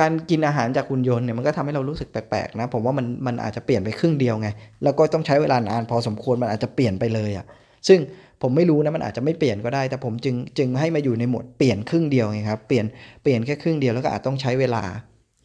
[0.00, 4.48] การกินอาหารจากหุ่นยนต์เนี่ยมันก็ทำให้เรารู้สึกแปลกๆนะ ผมว่ามันมันอาจจะเปลี่ยนไปครึ่งเดียวไง
[4.84, 7.46] แล้วก็ต้องใช้เวลานานพอสมควรมันอาจจะเปลี่ยนไปเลยอะ่ะ
[7.88, 7.98] ซึ่ง
[8.42, 12.86] ผมไม่รู้นะมันอาจจะไม่เปลี่ยนก็ได้ แต่ผมจึงจึงให้มาอยู่ในหมวดเปลี่ยนครึ่งเดียวไงครับเปลี่ยน
[13.22, 14.82] เปลี่ยนแค่ครึ่งเดียวแล้วก็อาจต้องใช้เวลา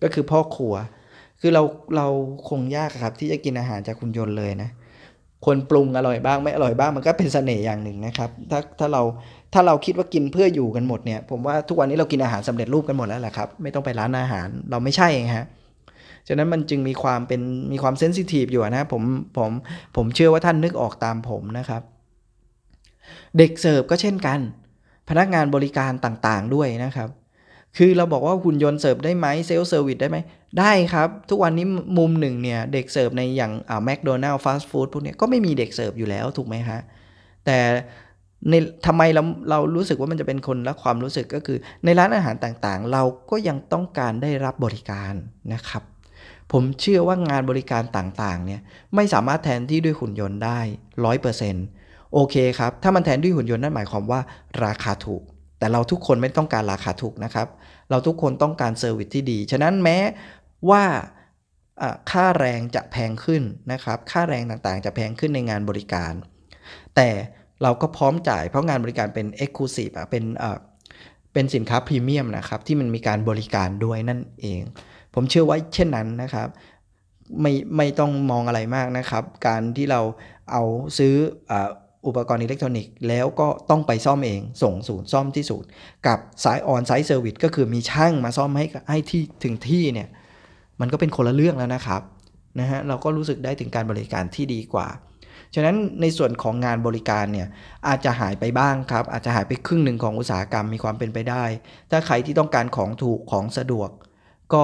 [0.04, 0.74] ก็คือพ่อครัว
[1.42, 1.64] คือเรา
[1.96, 2.08] เรา
[2.50, 4.70] คงยากครับที่จะกินอาหารจากหุ่นยนต์เลยนะ
[5.46, 9.02] คนปรุงอร่อยบ้างไม่อร่อยบ้างมันก็เป็นเสน่ห์อย่างหนึ่งนะครับ ถ้าถ้าเรา
[9.54, 15.48] ถ้าเราคิดว่ากินเพื่ออยู่กันหมดเนี่ย ผมว่าทุกวันนี้เรากินอาหารสำเร็จรูปกันหมดแล้วแหละครับ ไม่ต้องไปร้านอาหารเราไม่ใช่ฮะ
[16.28, 19.04] ฉะนั้นมันจึงมีความเป็นมีความ sensitive อยู่นะผม
[19.38, 19.52] ผม
[19.96, 21.82] ผมเชื่อว่าท่านนึกออกตามผมนะครับ
[23.38, 24.40] เด็กเสิร์ฟก็เช่นกัน
[25.10, 27.10] พนักงานบริการต่างๆด้วยนะครับ
[27.78, 30.18] คือเราบอกว่าหุ่นยนต์เสิร์ฟได้ไหม self service ได้ไหม
[30.60, 31.66] ได้ครับ ทุกวันนี้
[31.98, 36.80] มุมหนึ่งเนี่ย เด็กเสิร์ฟในอย่างอ่าแมคโดนัลด์ฟาสต์ฟู้ดพวกนี้ก็ไม่มีเด็กเสิร์ฟอยู่แล้วถูกไหมฮะ
[37.46, 37.58] แต่
[38.50, 38.54] ใน
[38.86, 45.14] ทำไมเราเรารู้สึกว่ามันจะเป็นคนละความรู้สึกก็คือ ในร้านอาหารต่างๆ เราก็ยังต้องการได้รับบริการ
[45.54, 45.84] นะครับ
[46.52, 48.62] ผมเชื่อว่างานบริการต่างๆเนี่ย
[48.96, 50.60] ไม่สามารถแทนที่ด้วยหุ่นยนต์ได้
[51.06, 51.66] ร้อยเปอร์เซ็นต์
[52.14, 54.20] โอเคครับ ถ้ามันแทนด้วยหุ่นยนต์นั่นหมายความว่า
[54.66, 55.24] ราคาถูก
[55.60, 57.48] แต่เราทุกคนไม่ต้องการราคาถูกนะครับ
[57.94, 59.98] เราทุกคนต้องการ service ที่ดี ฉะนั้นแม้
[60.70, 60.84] ว่า
[62.12, 66.14] ค่าแรงจะแพงขึ้นนะครับ ค่าแรงต่างๆ จะแพงขึ้นในงานบริการ
[66.96, 67.10] แต่
[67.64, 70.58] เราก็พร้อมจ่ายเพราะงานบริการเป็น exclusive อะเป็นเอ่อ
[71.34, 74.62] เป็นสินค้าพรีเมียมนะครับ ที่มันมีการบริการด้วยนั่นเอง
[75.14, 76.48] ผมเชื่อว่าเช่นนั้นนะครับ
[77.42, 80.02] ไม่ไม่ต้องมองอะไรมากนะครับ การที่เรา
[80.52, 80.64] เอา
[80.98, 81.14] ซื้อ
[81.52, 81.54] อ
[82.08, 85.68] อุปกรณ์อิเล็กทรอนิกส์แล้วก็ต้องไปซ่อมเอง ส่งศูนย์ซ่อมที่ศูนย์
[86.08, 90.08] กับสาย onsite service ก็คือมีช่างมาซ่อมให้ให้ที่ถึงที่เนี่ย
[90.82, 92.02] มันก็เป็นคนละเรื่องแล้วนะครับ
[92.60, 94.88] นะฮะเราก็รู้สึกได้ถึงการบริการที่ดีกว่า
[95.56, 97.48] ฉะนั้นในส่วนของงานบริการเนี่ย
[97.88, 101.44] อาจจะหายไปบ้างครับ อาจจะหายไปครึ่งหนึ่งของอุตสาหกรรมมีความเป็นไปได้
[101.92, 103.90] ถ้าใครที่ต้องการของถูกของสะดวก
[104.54, 104.64] ก็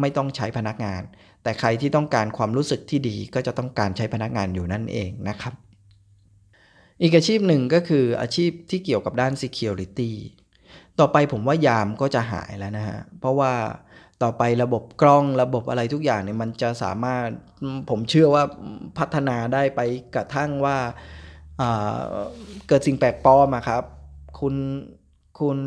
[0.00, 1.02] ไม่ต้องใช้พนักงาน
[1.42, 5.54] แต่ใครที่ต้องการความรู้สึกที่ดีก็จะต้องการใช้พนักงานอยู่นั่นเองนะครับ
[7.02, 10.12] อีกอาชีพหนึ่งก็คืออาชีพที่เกี่ยวกับด้าน Security
[10.98, 13.52] ต่อไปผมว่ายามก็จะหายแล้วนะฮะ เพราะว่า
[14.22, 17.26] ต่อไประบบกล้องระบบอะไรทุกอย่างเนี่ยมันจะสามารถ
[17.90, 18.44] ผมเชื่อว่า
[18.98, 19.80] พัฒนาได้ไป
[20.14, 20.76] กระทั่งว่า
[22.68, 23.82] เกิดสิ่งแปลกปลอมอะครับ
[24.40, 24.54] คุณ
[25.40, 25.58] คุณ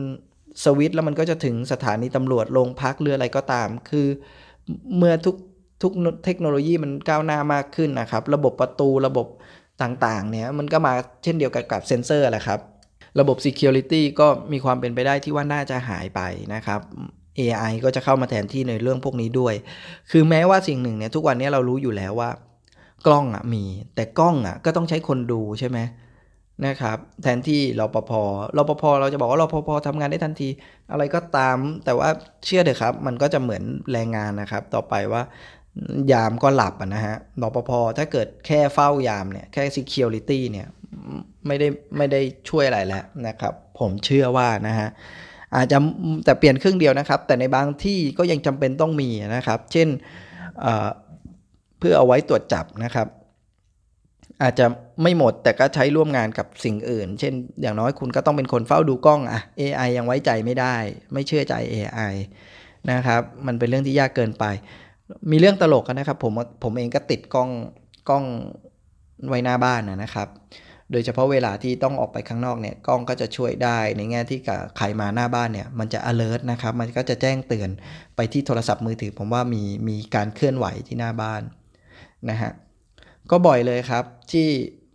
[0.64, 4.08] สวิตแล้วมันก็จะถึงสถานีตำรวจโรงพักเรืออะไรก็ตาม คือ
[4.98, 5.36] เมื่อทุก
[5.82, 5.92] ทุก
[6.26, 9.28] เทคโนโลยีมันก้าวหน้ามากขึ้นนะครับ ระบบประตูระบบ
[9.82, 12.60] ต่างๆเนี่ยมันก็มาเช่นเดียวกันกับเซนเซอร์แหละครับ
[13.20, 16.22] ระบบ Security ก็มีความเป็นไปได้ที่ว่าน่าจะหายไป
[16.54, 16.80] นะครับ
[17.40, 19.54] AI ก็จะเข้ามาแทนที่ในเรื่องพวกนี้ด้วย
[20.12, 22.30] คือแม้ว่าสิ่งหนึ่งเนี่ยทุกวันนี้เรารู้อยู่แล้วว่า
[23.08, 23.64] กล้องอะมี
[23.96, 25.80] แต่กล้องอะก็ต้องใช้คนดูใช่ไหม
[26.68, 28.12] นะครับแทนที่รปภ
[28.58, 30.50] รปภเราจะบอกว่ารปภทำงานได้ทันที
[30.92, 32.10] อะไรก็ตาม แต่ว่า
[32.46, 35.22] เชื่อเถอะครับ มันก็จะเหมือนแรงงานนะครับ ต่อไปว่า
[36.12, 40.68] ยามก็หลับนะฮะรปภถ้าเกิดแค่เฝ้ายามเนี่ยแค่ security เนี่ย
[41.48, 44.90] ไม่ได้ไม่ได้ช่วยอะไรแล้วนะครับ ผมเชื่อว่านะฮะ
[45.56, 45.78] อาจจะ
[46.26, 49.88] แต่เปลี่ยนครึ่งเดียวนะครับ แต่ในบางที่ก็ยังจำเป็นต้องมีนะครับ เช่น
[51.80, 53.08] เพื่อเอาไว้ตรวจจับนะครับ
[54.44, 54.66] อาจจะ
[55.04, 60.76] ไม่หมดแต่ก็ใช้ร่วมงานกับสิ่งอื่น เช่น อย่างน้อยคุณก็ต้องเป็นคนเฝ้าดูกล้องอะ AI ยังไว้ใจไม่ได้
[61.14, 62.14] ไม่เชื่อใจ AI
[62.92, 64.46] นะครับ มันเป็นเรื่องที่ยากเกินไป
[65.32, 67.50] มีเรื่องตลกกันนะครับ ผมผมเองก็ติดกล้อง
[68.10, 68.24] กล้อง
[69.28, 70.28] ไว้หน้าบ้านนะครับ
[70.92, 77.70] โดยเฉพาะเวลาที่ต้องออกไปข้างนอกเนี่ยกล้องก็จะช่วยได้ในแง่ที่กับใครมาหน้าบ้านเนี่ยมันจะ alert นะครับ มันก็จะแจ้งเตือน
[78.16, 81.42] ไปที่โทรศัพท์มือถือ ผมว่ามีมีการเคลื่อนไหวที่หน้าบ้าน
[82.30, 82.52] นะฮะ
[83.32, 84.48] ก็บ่อยเลยครับที่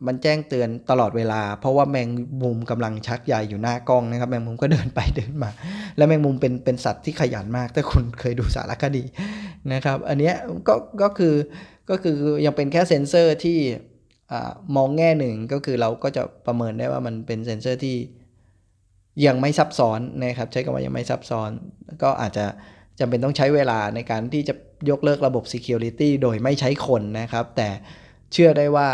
[0.06, 2.08] มันแจ้งเตือนตลอดเวลา เพราะว่าแมง
[2.42, 5.50] มุมกำลังชักใยอยู่หน้ากล้องนะครับ แมงมุมก็เดินไปเดินมา
[5.96, 9.04] แล้วแมงมุมเป็นเป็นสัตว์ที่ขยันมาก ถ้าคุณเคยดูสารคดี
[9.72, 10.32] นะครับ อันนี้
[10.68, 11.34] ก็ก็คือ
[11.90, 13.58] ก็คือยังเป็นแค่เซ็นเซอร์ที่
[14.76, 17.96] มองแง่หนึ่งก็คือเราก็จะประเมินได้ว่ามันเป็นเซ็นเซอร์ที่
[19.26, 21.50] ยังไม่ซับซ้อนนะครับ ใช้คำว่ายังไม่ซับซ้อน
[22.02, 22.46] ก็อาจจะ
[22.98, 24.54] จำเป็นต้องใช้เวลาในการที่จะ
[24.90, 27.68] ยกเลิกระบบ Security โดยไม่ใช้คนนะครับ แต่
[28.32, 28.88] เชื่อได้ว่า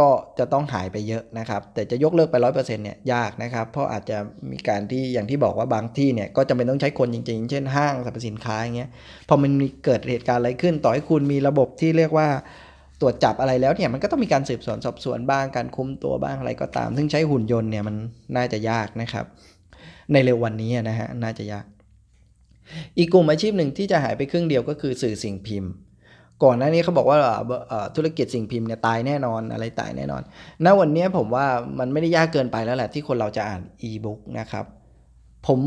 [0.00, 4.18] ก็จะต้องหายไปเยอะนะครับ แต่จะยกเลิกไป 100%เนี่ยยากนะครับ เพราะอาจจะ
[4.50, 8.90] มีการที่อย่างที่บอกว่าบางที่เนี่ยก็จำเป็นต้องใช้คนจริง ๆ เช่นห้างสรรพสินค้าอย่างเงี้ย
[9.28, 12.28] พอมันมีเกิดเหตุการณ์อะไรขึ้น ต่อให้คุณมีระบบที่เรียกว่า
[13.00, 17.96] ตรวจจับอะไรแล้วเนี่ยมันก็ต้องมีการสืบสวนสอบสวนบ้างการคุมตัวบ้างอะไรก็ตาม ซึ่งใช้หุ่นยนต์เนี่ยมัน
[18.36, 19.24] น่าจะยากนะครับ
[20.12, 21.64] ในเร็ววันนี้นะฮะน่าจะยาก
[22.98, 25.72] อีกกลุ่มอาชีพหนึ่งที่จะหายไปครึ่งเดียวก็คือสื่อสิ่งพิมพ์
[26.44, 27.18] ก่อนหน้านี้เขาบอกว่า
[27.96, 30.22] ธุรกิจสิ่งพิมพ์เนี่ยตายแน่นอนอะไรตายแน่นอน
[30.64, 31.46] ณ วันนี้ผมว่า
[31.78, 34.64] มันไม่ได้ยากเกินไปแล้วแหละที่คนเราจะอ่านอีบุ๊กนะครับ
[35.46, 35.60] ผม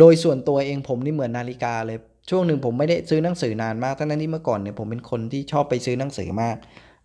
[0.00, 1.98] โดยส่วนตัวเองผมนี่เหมือนนาฬิกาเลย
[2.30, 6.56] ช่วงหนึ่งผมไม่ได้ซื้อหนังสือนานมากทั้งนั้นที่เมื่อก่อนเนี่ยผมเป็นคนที่ชอบไปซื้อหนังสือมาก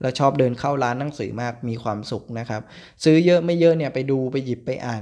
[0.01, 2.61] แล้วชอบเดินเข้าร้านหนังสือมาก มีความสุขนะครับ
[3.03, 5.01] ซื้อเยอะไม่เยอะเนี่ยไปดูไปหยิบไปอ่าน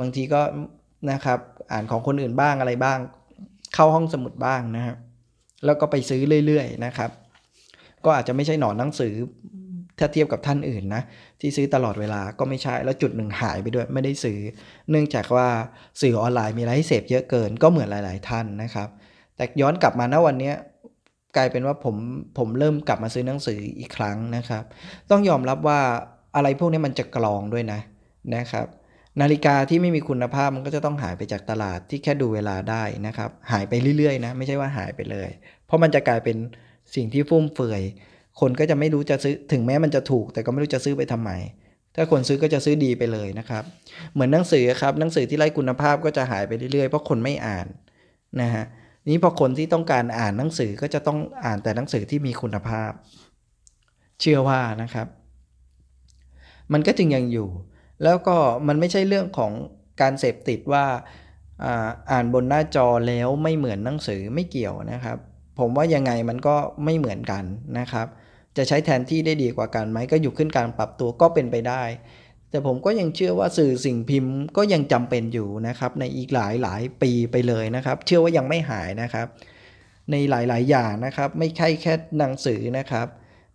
[0.00, 0.40] บางทีก็
[1.10, 1.38] นะครับ
[1.72, 2.98] อ่านของคนอื่นบ้างอะไรบ้าง
[3.74, 4.96] เข้าห้องสมุดบ้างนะครับ
[5.64, 7.10] แล้วก็ไปซื้อเรื่อยๆนะครับ
[8.04, 9.14] ก็อาจจะไม่ใช่หนอนหนังสือ
[9.98, 11.02] ถ้าเทียบกับท่านอื่นนะ
[11.40, 14.38] ที่ซื้อตลอดเวลาก็ไม่ใช่แล้วจุดหนึ่งหายไปด้วยไม่ได้ซื้อ
[14.90, 15.48] เนื่องจากว่า
[16.00, 18.88] สื่อออนไลน์มีอะไรให้เสพเยอะเกินก็เหมือนหลาย ๆ ท่านนะครับ
[19.36, 20.52] แต่ย้อนกลับมาณวันนี้
[21.36, 21.96] กลายเป็นว่าผม
[22.38, 24.64] ผมเริ่มกลับมาซื้อหนังสืออีกครั้งนะครับ
[25.10, 25.80] ต้องยอมรับว่า
[26.36, 27.80] อะไรพวกนี้มันจะกรองด้วยนะ
[28.34, 28.66] นะครับ
[29.20, 35.28] นาฬิกาที่ไม่มีคุณภาพมันก็จะต้องหายไปจากตลาดที่แค่ดูเวลาได้นะครับ หายไปเรื่อยๆนะไม่ใช่ว่าหายไปเลย
[35.66, 36.36] เพราะมันจะกลายเป็น
[36.94, 37.82] สิ่งที่ฟุ่มเฟือย
[38.40, 41.30] คนก็จะไม่รู้จะซื้อถึงแม้มันจะถูก แต่ก็ไม่รู้จะซื้อไปทำไม
[41.94, 43.62] ถ้าคนซื้อก็จะซื้อดีไปเลยนะครับ
[44.12, 47.66] เหมือนหนังสือครับหนังสือที่ไร้คุณภาพก็จะหายไปเรื่อยๆเพราะคนไม่อ่าน
[48.40, 48.64] นะฮะ
[49.10, 52.90] นี้พอคนที่ต้องการอ่านหนังสือก็จะต้องอ่านแต่หนังสือที่มีคุณภาพ
[54.20, 55.06] เชื่อว่านะครับ
[56.72, 57.48] มันก็จึงยังอยู่
[58.04, 58.36] แล้วก็
[58.66, 59.52] มันไม่ใช่เรื่องของ
[60.00, 60.84] การเสพติดว่า
[62.10, 65.18] อ่านบนหน้าจอแล้วไม่เหมือนหนังสือไม่เกี่ยวนะครับ
[65.58, 67.44] ผมว่ายังไงมันก็ไม่เหมือนกัน
[67.78, 68.06] นะครับ
[68.56, 71.82] จะใช้แทนที่ได้ดีกว่ากันไหมก็อยู่ขึ้นการปรับตัวก็เป็นไปได้
[72.50, 79.26] แต่ผมก็ยังเชื่อว่าสื่อสิ่งพิมพ์ก็ยังจำเป็นอยู่นะครับ ในอีกหลายหลายปีไปเลยนะครับ เชื่อว่ายังไม่หายนะครับ
[80.10, 83.06] ในหลาย ๆ อย่างนะครับ ไม่ใช่แค่หนังสือนะครับ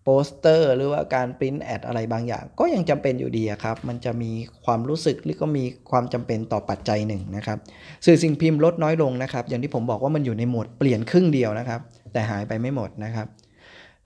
[0.10, 4.32] โปสเตอร์หรือว่าการ print ad อะไรบางอย่าง ก็ยังจำเป็นอยู่ดีครับ มันจะมี
[4.66, 7.58] ความรู้สึกหรือก็มีความจำเป็นต่อปัจจัยหนึ่งนะครับ
[8.06, 11.80] สื่อสิ่งพิมพ์ลดน้อยลงนะครับ อย่างที่ผมบอกว่ามันอยู่ในโหมดเปลี่ยนครึ่งเดียวนะครับ
[12.14, 13.28] แต่หายไปไม่หมดนะครับ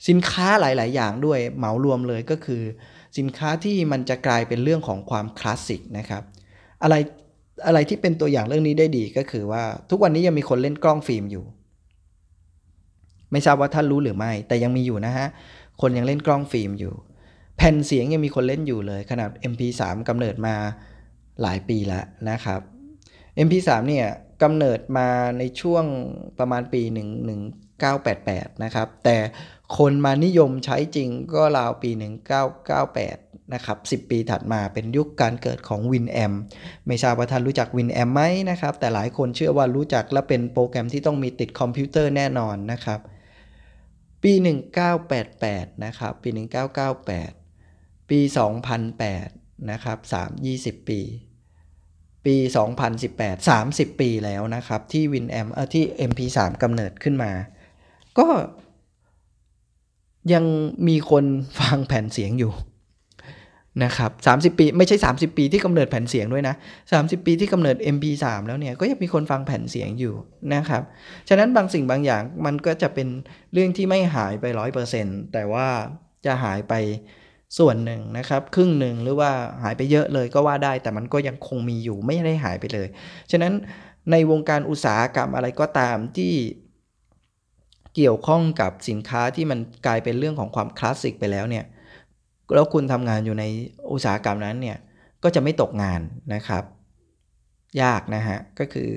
[0.08, 2.62] สินค้าหลาย ๆ อย่างด้วยเหมารวมเลยก็คือ
[3.18, 6.24] สินค้าที่มันจะกลายเป็นเรื่องของความคลาสสิกนะครับ
[6.84, 6.96] อะไร
[7.68, 11.46] อะไรที่เป็นตัวอย่างเรื่องนี้ได้ดีก็คือว่า ทุกวันนี้ยังมีคนเล่นกล้องฟิล์มอยู่
[13.32, 15.28] ไม่ทราบว่าท่านรู้หรือไม่ แต่ยังมีอยู่นะฮะ
[15.82, 16.94] คนยังเล่นกล้องฟิล์มอยู่
[17.58, 20.56] แผ่นเสียงยังมีคนเล่นอยู่เลยขนาด MP3 กำเนิดมา
[21.42, 22.60] หลายปีแล้วนะครับ
[23.48, 24.08] MP3 เนี่ย
[24.44, 25.86] กำเนิดมาในช่วง
[26.40, 26.82] ประมาณปี
[27.72, 29.18] 1988 นะครับ แต่
[29.78, 31.92] คนมานิยมใช้จริงก็ราวปี
[32.72, 36.34] 1998 นะครับ 10 ปีถัดมาเป็นยุคการเกิดของ WinAm
[36.88, 43.00] ไม่ทราบว่าท่านรู้จัก WinAm ไหมนะครับ แต่หลายคนเชื่อว่ารู้จักและเป็นโปรแกรมที่ต้องมีติดคอมพิวเตอร์แน่นอนนะครับ
[44.24, 44.34] ปี
[45.08, 46.30] 1988 นะครับ ปี
[47.00, 48.20] 1998 ปี
[48.96, 51.00] 2008 นะครับ3 20 ปี
[52.26, 52.36] ปี
[52.98, 57.32] 2018 30 ปีแล้วนะครับ ที่ WinAm เอ่อที่ MP3 กำเนิดขึ้นมา
[58.20, 58.28] ก็
[60.34, 60.46] ยัง
[60.88, 61.26] มีคน
[61.60, 62.52] ฟังแผ่นเสียงอยู่
[63.84, 64.12] นะครับ
[64.54, 66.56] 30 ปีไม่ใช่ 30 ปีที่กำเนิดแผ่นเสียงด้วยนะ
[66.92, 70.14] 30 ปีที่กำเนิด MP3 แล้วเนี่ยก็ยังมีคนฟังแผ่นเสียงอยู่
[70.54, 70.84] นะครับ
[71.30, 73.08] ฉะนั้นบางสิ่งบางอย่างมันก็จะเป็น
[73.54, 74.46] เรื่องที่ไม่หายไป
[74.90, 75.68] 100%แต่ว่า
[76.26, 76.74] จะหายไป
[77.60, 79.32] ส่วนหนึ่งนะครับ ครึ่งหนึ่งหรือว่า
[79.64, 82.88] หายไปเยอะเลยก็ว่าได้แต่มันก็ยังคงมีอยู่ไม่ได้หายไปเลย
[83.32, 83.54] ฉะนั้น
[84.12, 86.34] ในวงการอุตสาหกรรมอะไรก็ตามที่
[87.96, 91.66] เกี่ยวข้องกับสินค้าที่มันกลายเป็นเรื่องของความคลาสสิกไปแล้วเนี่ย
[92.56, 93.44] แล้วคุณทำงานอยู่ใน
[93.92, 94.78] อุตสาหกรรมนั้นเนี่ย
[95.24, 96.02] ก็จะไม่ตกงาน
[96.34, 96.64] นะครับ
[97.82, 98.90] ยากนะฮะก็คือ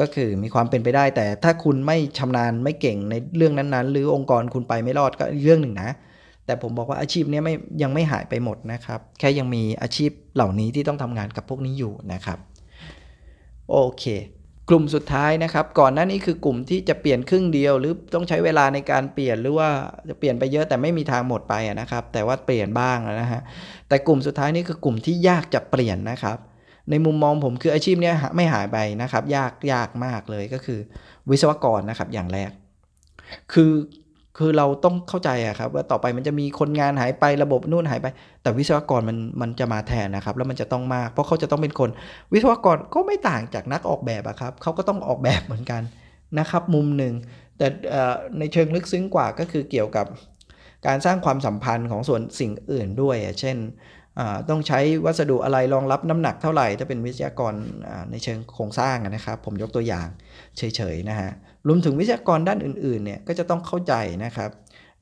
[0.00, 5.90] ก็คือมีความเป็นไปได้ แต่ถ้าคุณไม่ชำนาญไม่เก่งในเรื่องนั้นๆ หรือองค์กรคุณไปไม่รอดก็เรื่องหนึ่งนะ
[6.46, 12.38] แต่ผมบอกว่าอาชีพนี้ไม่ยังไม่หายไปหมดนะครับ แค่ยังมีอาชีพเหล่านี้ที่ต้องทำงานกับพวกนี้อยู่นะครับ
[13.70, 14.04] โอเค
[14.74, 19.68] กลุ่มสุดท้ายนะครับ ก่อนหน้านี้คือกลุ่มที่จะเปลี่ยนครึ่งเดียว หรือต้องใช้เวลาในการเปลี่ยนหรือว่า
[20.08, 23.42] จะเปลี่ยนไปเยอะแต่ไม่มีทางหมดไปนะครับ แต่ว่าเปลี่ยนบ้างนะฮะ
[23.88, 26.38] แต่กลุ่มสุดท้ายนี่คือกลุ่มที่ยากจะเปลี่ยนนะครับ
[26.90, 30.80] ในมุมมองผมคืออาชีพนี้ไม่หายไปนะครับ ยากยากมากเลยก็คือ
[31.30, 32.50] วิศวกรนะครับอย่างแรก
[33.52, 33.72] คือ
[34.38, 38.06] คือเราต้องเข้าใจอะครับว่าต่อไปมันจะมีคนงานหายไประบบนู่นหายไป
[38.42, 41.90] แต่วิศวกรมันมันจะมาแทนนะครับ แล้วมันจะต้องมาก เพราะเขาจะต้องเป็นคน
[42.32, 45.82] วิศวกรก็ไม่ต่างจากนักออกแบบอะครับเขาก็ต้องออกแบบเหมือนกัน
[46.38, 47.14] นะครับ มุมหนึ่ง
[47.58, 47.66] แต่
[48.38, 50.06] ในเชิงลึกซึ้งกว่าก็คือเกี่ยวกับ
[50.86, 53.56] การสร้างความสัมพันธ์ของส่วนสิ่งอื่นด้วย เช่น
[54.48, 57.54] ต้องใช้วัสดุอะไรรองรับน้ำหนักเท่าไหร่ถ้าเป็นวิทยากร
[58.10, 60.08] ในเชิงโครงสร้างนะครับ ผมยกตัวอย่าง
[60.58, 60.62] เฉ
[60.94, 61.30] ยๆนะฮะ
[61.66, 63.94] รวมถึงวิทยากรด้านอื่นๆเนี่ยก็จะต้องเข้าใจ
[64.24, 64.50] นะครับ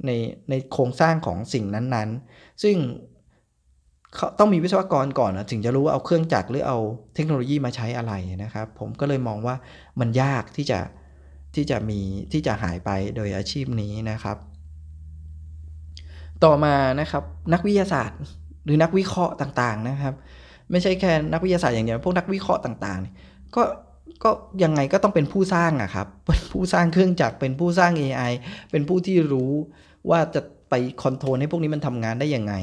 [0.07, 0.11] ใน
[0.51, 2.77] ในโครงสร้างของสิ่งนั้นๆ ซึ่ง
[4.39, 6.79] ต้องมีวิศวกรก่อนนะถึงจะรู้ว่าเอาเครื่องจักรหรือเอา
[7.15, 8.13] เทคโนโลยีมาใช้อะไร
[8.45, 9.55] นะครับ ผมก็เลยมองว่า
[10.01, 10.81] มันยากที่จะ
[11.55, 12.01] ที่จะมี
[12.33, 14.37] ที่จะหายไปโดยอาชีพนี้นะครับ
[16.45, 18.21] ต่อมานะครับนักวิทยาศาสตร์
[18.65, 20.15] หรือนักวิเคราะห์ต่างๆนะครับ
[20.71, 23.63] ไม่ใช่แค่นักวิทยาศาสตร์อย่างเดียวพวกนักวิเคราะห์ต่างๆ ก็
[24.23, 24.31] ก็
[24.64, 28.33] ยังไงก็ต้องเป็นผู้สร้างอะครับเป็นผู้สร้างเครื่องจักรเป็นผู้สร้าง AI
[28.71, 29.53] เป็นผู้ที่รู้
[30.11, 30.41] ว่าจะ
[30.71, 32.55] ไปคอนโทรลให้พวกนี้มันทำงานได้ยังไง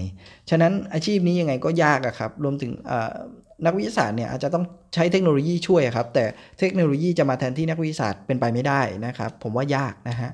[0.49, 2.71] ฉะนั้นอาชีพนี้ยังไงก็ยากอะครับ รวมถึง
[3.65, 6.23] นักวิทยาศาสตร์เนี่ยอาจจะต้องใช้เทคโนโลยีช่วยครับ แต่
[6.59, 10.31] เทคโนโลยีจะมาแทนที่นักวิทยาศาสตร์เป็นไปไม่ได้นะครับ ผมว่ายากนะฮะ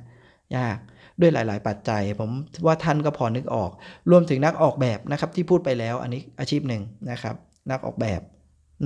[0.58, 0.78] ยาก
[1.20, 2.30] ด้วยหลาย ๆ ปัจจัย ผม
[2.66, 3.72] ว่าท่านก็พอนึกออก
[4.12, 7.36] รวมถึงนักออกแบบนะครับที่พูดไปแล้วอันนี้อาชีพหนึ่งนะครับ
[7.72, 8.22] นักออกแบบ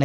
[0.00, 0.04] ใน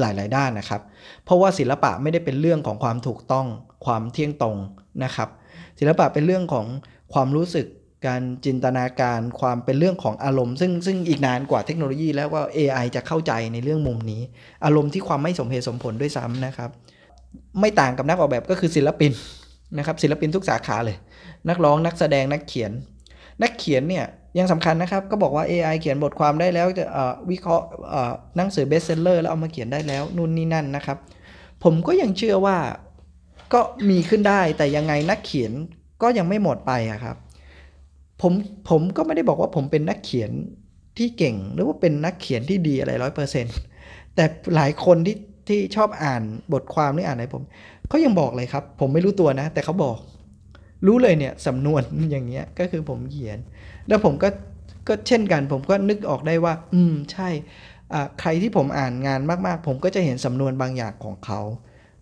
[0.00, 0.80] หลาย ๆ ด้านนะครับ
[1.24, 3.46] เพราะว่าศิลปะไม่ได้เป็นเรื่องของความถูกต้อง
[3.86, 4.56] ความเที่ยงตรง
[5.04, 5.28] นะครับ
[5.78, 6.66] ศิลปะเป็นเรื่องของ
[7.12, 7.66] ความรู้สึก
[8.06, 14.22] การจินตนาการความเป็นเรื่องของอารมณ์ ซึ่งซึ่งอีกนานกว่าเทคโนโลยีแล้วว่า AI จะเข้าใจในเรื่องมุมนี้
[14.64, 16.70] อารมณ์ที่ความไม่สมเหตุสมผลด้วยซ้ำนะครับ
[17.60, 19.12] ไม่ต่างกับนักออกแบบก็คือศิลปิน
[19.78, 20.96] นะครับศิลปินทุกสาขาเลย
[21.48, 22.72] นักร้องนักแสดงนักเขียน
[23.42, 24.06] นักเขียนเนี่ย
[24.38, 26.84] ยังสำคัญนะครับ ก็บอกว่า AI เขียนบทความได้แล้วจะ
[27.30, 27.66] วิเคราะห์
[28.36, 30.98] หนังสือเบสเซลเลอร์แล้วเอามาเขียนได้แล้วนู่นนี่นั่นนะครับ
[31.64, 32.56] ผมก็ยังเชื่อว่า
[33.52, 33.60] ก็
[33.90, 35.52] มีขึ้นได้แต่ยังไงนักเขียน
[36.02, 36.72] ก็ยังไม่หมดไป
[37.04, 37.16] ครับ
[38.22, 38.32] ผม
[38.68, 40.30] ผมก็ไม่ได้บอกว่าผมเป็นนักเขียน
[40.98, 43.56] ที่เก่ง หรือว่าเป็นนักเขียนที่ดีอะไรร้อยเปอร์เซ็นต์
[44.14, 44.24] แต่
[44.54, 45.16] หลายคนที่
[45.48, 46.22] ที่ชอบอ่าน
[46.52, 47.42] บทความหรืออ่านอะไรผม
[47.88, 49.96] เขายังบอกเลยครับ ผมไม่รู้ตัวนะ แต่เขาบอก
[50.86, 53.38] รู้เลยเนี่ยสำนวนอย่างเงี้ยก็คือผมเขียน
[53.88, 54.28] แล้วผมก็
[54.88, 57.28] ก็เช่นกัน ผมก็นึกออกได้ว่า อืมใช่
[58.20, 61.40] ใครที่ผมอ่านงานมากๆ ผมก็จะเห็นสำนวนบางอย่างของเขา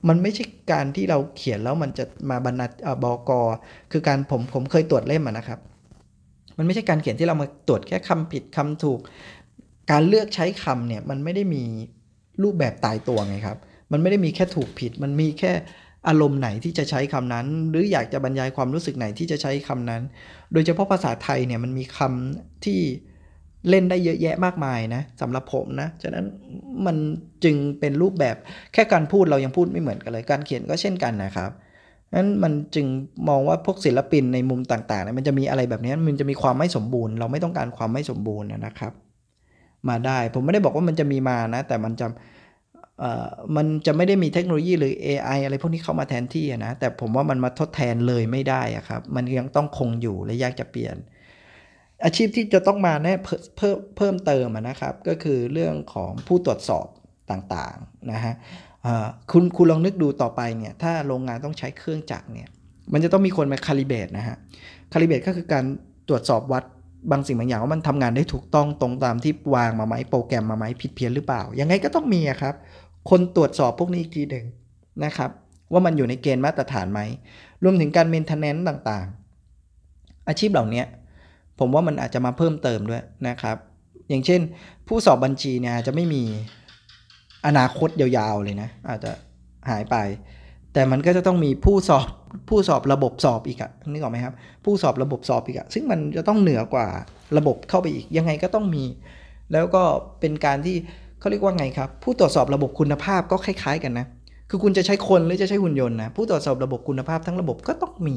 [0.09, 2.67] มันไม่ใช่การที่เราเขียนแล้วมันจะมาบรรณา
[3.05, 3.41] บอกอ
[3.93, 5.59] คือการผมผมเคยตรวจเล่มนะครับ
[6.59, 9.01] มันไม่ใช่การเขียนที่เรามาตรวจแค่คำผิดคำถูก
[9.91, 11.63] การเลือกใช้คำเนี่ยมันไม่ได้มี
[12.43, 13.59] รูปแบบตายตัวไงครับ
[13.93, 15.53] มันไม่ได้มีแค่ถูกผิด มันมีแค่
[16.09, 20.03] อารมณ์ไหนที่จะใช้คำนั้น หรืออยากจะบรรยายความรู้สึกไหนที่จะใช้คำนั้น
[20.53, 22.81] โดยเฉพาะภาษาไทยเนี่ยมันมีคำที่
[23.69, 26.25] เล่นได้เยอะแยะมากมายนะสำหรับผมนะ ฉะนั้น
[26.87, 26.97] มัน
[27.45, 28.37] จึงเป็นรูปแบบ
[28.73, 31.51] แค่การพูดเรายังพูดไม่เหมือนกันเลย การเขียนก็เช่นกันนะครับ
[32.17, 32.87] นั้นมันจึง
[33.29, 38.93] มองว่าพวกศิลปินในมุมต่างๆเนี่ยมันจะมีอะไรแบบนี้มันจะมีความไม่สมบูรณ์ เราไม่ต้องการความไม่สมบูรณ์นะครับ
[39.89, 42.07] มาได้ผมไม่ได้บอกว่ามันจะมีมานะ แต่มันจะ
[43.57, 50.97] มันจะไม่ได้มีเทคโนโลยีหรือ AI อะไรพวกนี้เข้ามาแทนที่นะ แต่ผมว่ามันมาทดแทนเลยไม่ได้ครับ มันยังต้องคงอยู่และยากจะเปลี่ยน
[52.05, 53.15] อาชีพที่จะต้องมาแน่
[53.57, 56.87] เพิ่มเพิ่มเติมนะครับ ก็คือเรื่องของผู้ตรวจสอบ
[57.31, 58.35] ต่างๆนะฮะ
[59.33, 62.49] คุณคุณลองนึกดูต่อไปเนี่ยถ้าโรงงานต้องใช้เครื่องจักรเนี่ย
[62.93, 64.37] มันจะต้องมีคนมาคาลิเบตนะฮะ
[64.93, 65.65] คาลิเบตก็คือการ
[66.09, 66.65] ตรวจสอบวัด
[67.11, 72.55] บางสิ่งบางอย่างว่ามันทำงานได้ถูกต้องตรงตามที่วางมาไหมโปรแกรมมาไหมผิดเพี้ยนหรือเปล่า ยังไงก็ต้องมีครับ
[73.11, 74.45] คนตรวจสอบพวกนี้อีกทีหนึ่ง
[75.05, 75.31] นะครับ
[75.73, 77.01] ว่ามันอยู่ในเกณฑ์มาตรฐานไหม
[77.63, 80.83] รวมถึงการเมนเทนแนนต์ต่างๆ อาชีพเหล่านี้
[81.59, 83.57] ผมว่ามันอาจจะมาเพิ่มเติมด้วยนะครับ
[84.09, 84.41] อย่างเช่น
[84.89, 86.23] ผู้สอบบัญชีเนี่ยจะไม่มี
[87.47, 89.13] อนาคตยาวๆเลยนะ อาจจะ
[89.71, 89.97] หายไป
[90.73, 92.07] แต่มันก็จะต้องมีผู้สอบ
[92.49, 94.35] ผู้สอบระบบสอบอีกอะนึกออกไหมครับ
[94.65, 96.87] ผู้สอบระบบสอบอีกอะซึ่งมันจะต้องเหนือกว่า
[97.39, 98.85] ระบบเข้าไปอีก ยังไงก็ต้องมี
[99.53, 99.83] แล้วก็
[100.21, 100.77] เป็นการที่
[101.25, 104.07] เขาเรียกว่าไงครับ ผู้ตรวจสอบระบบคุณภาพก็คล้าย ๆ กันนะ
[104.51, 108.17] คือคุณจะใช้คนหรือจะใช้หุ่นยนต์นะผู้ตรวจสอบระบบคุณภาพทั้งระบบก็ต้องมี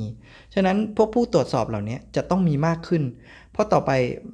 [0.54, 3.04] ฉะนั้นพวกผู้ตรวจสอบเหล่านี้จะต้องมีมากขึ้น
[3.52, 3.92] เพราะต่อไป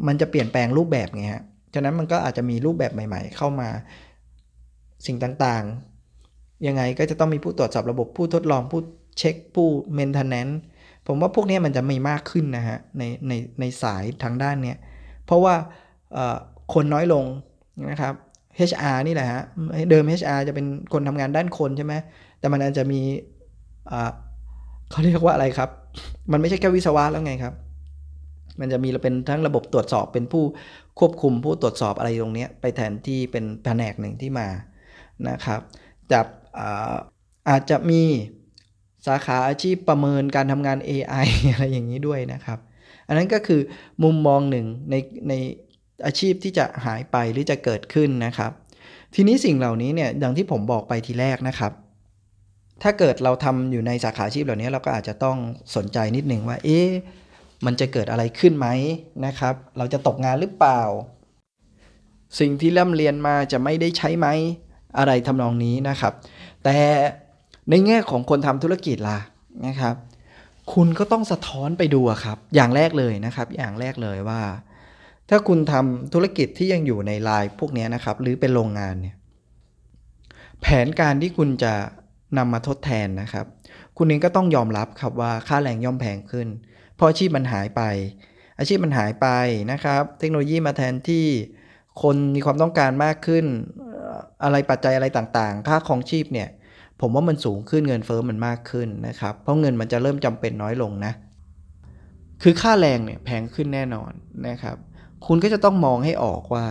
[0.07, 1.43] มันจะเปลี่ยนแปลงรูปแบบไงฮะ
[1.74, 3.69] ฉะนั้นมันก็อาจจะมีรูปแบบใหม่ ๆ เข้ามา
[5.05, 8.82] สิ่งต่างๆ ยังไงก็จะต้องมีผู้ตรวจสอบระบบผู้ทดลองผู้
[9.17, 10.47] เช็คผู้เมนเทนแนน
[11.07, 14.78] ผมว่าพวกนี้มันจะมีมากขึ้นนะฮะในในในสายทางด้านเนี้ย
[15.26, 15.55] เพราะว่า
[16.74, 17.26] คนน้อยลง
[17.91, 18.13] นะครับ
[18.70, 19.43] HR นี่แหละฮะ
[19.89, 21.93] เดิม HR จะเป็นคนทำงานด้านคนใช่ไหม
[22.39, 23.01] แต่มันอาจจะมี
[24.89, 25.70] เขาเรียกว่าอะไรครับ
[26.32, 27.54] มันไม่ใช่แค่วิศวะแล้วไงครับ
[28.60, 30.43] มันจะมีเป็นทั้งระบบตรวจสอบเป็นผู้
[30.99, 34.47] ควบคุมผู้ตรวจสอบอะไรตรงนี้ไปแทนที่เป็นแผนกหนึ่งที่มา
[35.30, 35.60] นะครับ
[36.12, 36.26] จับ
[37.49, 38.01] อาจจะมี
[39.08, 42.60] สาขาอาชีพประเมินการทำงาน AI อะไรอย่างนี้ด้วยนะครับ
[43.08, 43.62] อันนั้นก็คือ
[44.04, 44.95] มุมมองหนึ่งใน
[45.30, 45.34] ใน
[46.06, 48.52] อาชีพที่จะหายไปหรือจะเกิดขึ้นนะครับ
[49.16, 51.72] ทีนี้สิ่งเหล่านี้เนี่ยดังที่ผมบอกไปทีแรกนะครับ
[52.84, 55.38] ถ้าเกิดเราทำอยู่ในสาขาอาชีพเหล่านี้เราก็อาจจะต้อง
[55.76, 56.89] สนใจนิดหนึ่งว่า เอ๊ะ
[57.66, 58.68] มันจะเกิดอะไรขึ้นไหม
[59.26, 60.82] นะครับ เราจะตกงานหรือเปล่า
[62.39, 64.28] สิ่งที่เร่ำเรียนมาจะไม่ได้ใช้ไหม
[64.98, 66.14] อะไรทำนองนี้นะครับ
[66.64, 66.78] แต่
[67.70, 69.20] ในแง่ของคนทำธุรกิจล่ะ
[69.68, 69.96] นะครับ
[70.74, 74.41] คุณก็ต้องสะท้อนไปดูครับ อย่างแรกเลยนะครับ อย่างแรกเลยว่า
[75.30, 79.15] ถ้าคุณทำธุรกิจที่ยังอยู่ในลายพวกนี้นะครับ หรือเป็นโรงงานเนี่ย
[80.61, 81.74] แผนการที่คุณจะ
[82.38, 83.45] นำมาทดแทนนะครับ
[83.97, 86.47] คุณเองก็ต้องยอมรับครับว่าค่าแรงย่อมแพงขึ้น
[86.95, 87.82] เพราะอาชีพมันหายไป
[88.59, 89.28] อาชีพมันหายไป
[89.71, 91.26] นะครับ เทคโนโลยีมาแทนที่
[92.01, 93.45] คนมีความต้องการมากขึ้น
[94.43, 96.49] อะไรปัจจัยอะไรต่างๆ ค่าของชีพเนี่ย
[97.01, 101.13] ผมว่ามันสูงขึ้นเงินเฟอ้อมันมากขึ้นนะครับ เพราะเงินมันจะเริ่มจำเป็นน้อยลงนะ
[102.43, 104.11] คือค่าแรงเนี่ยแพงขึ้นแน่นอน
[104.47, 104.78] นะครับ
[105.28, 106.65] คุณก็จะต้องมองให้ออกว่า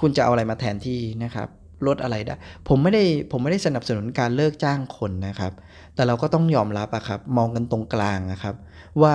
[0.00, 1.48] คุณจะเอาอะไรมาแทนที่นะครับ
[1.86, 2.34] ลดอะไรได้
[2.68, 5.52] ผมไม่ได้ผมไม่ได้สนับสนุนการเลิกจ้างคนนะครับ
[5.94, 8.54] แต่เราก็ต้องยอมรับอะครับ มองกันตรงกลางนะครับ
[9.02, 9.14] ว่า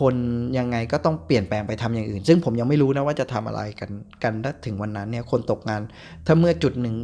[0.00, 0.14] คน
[0.58, 3.90] ยังไงก็ต้องเปลี่ยนแปลงไปทำอย่างอื่น ซึ่งผมยังไม่รู้นะว่าจะทำอะไรกัน
[4.22, 5.80] กันถึงวันนั้นเนี่ยคนตกงาน
[6.26, 6.94] ถ้าเมื่อจุดหนึ่ง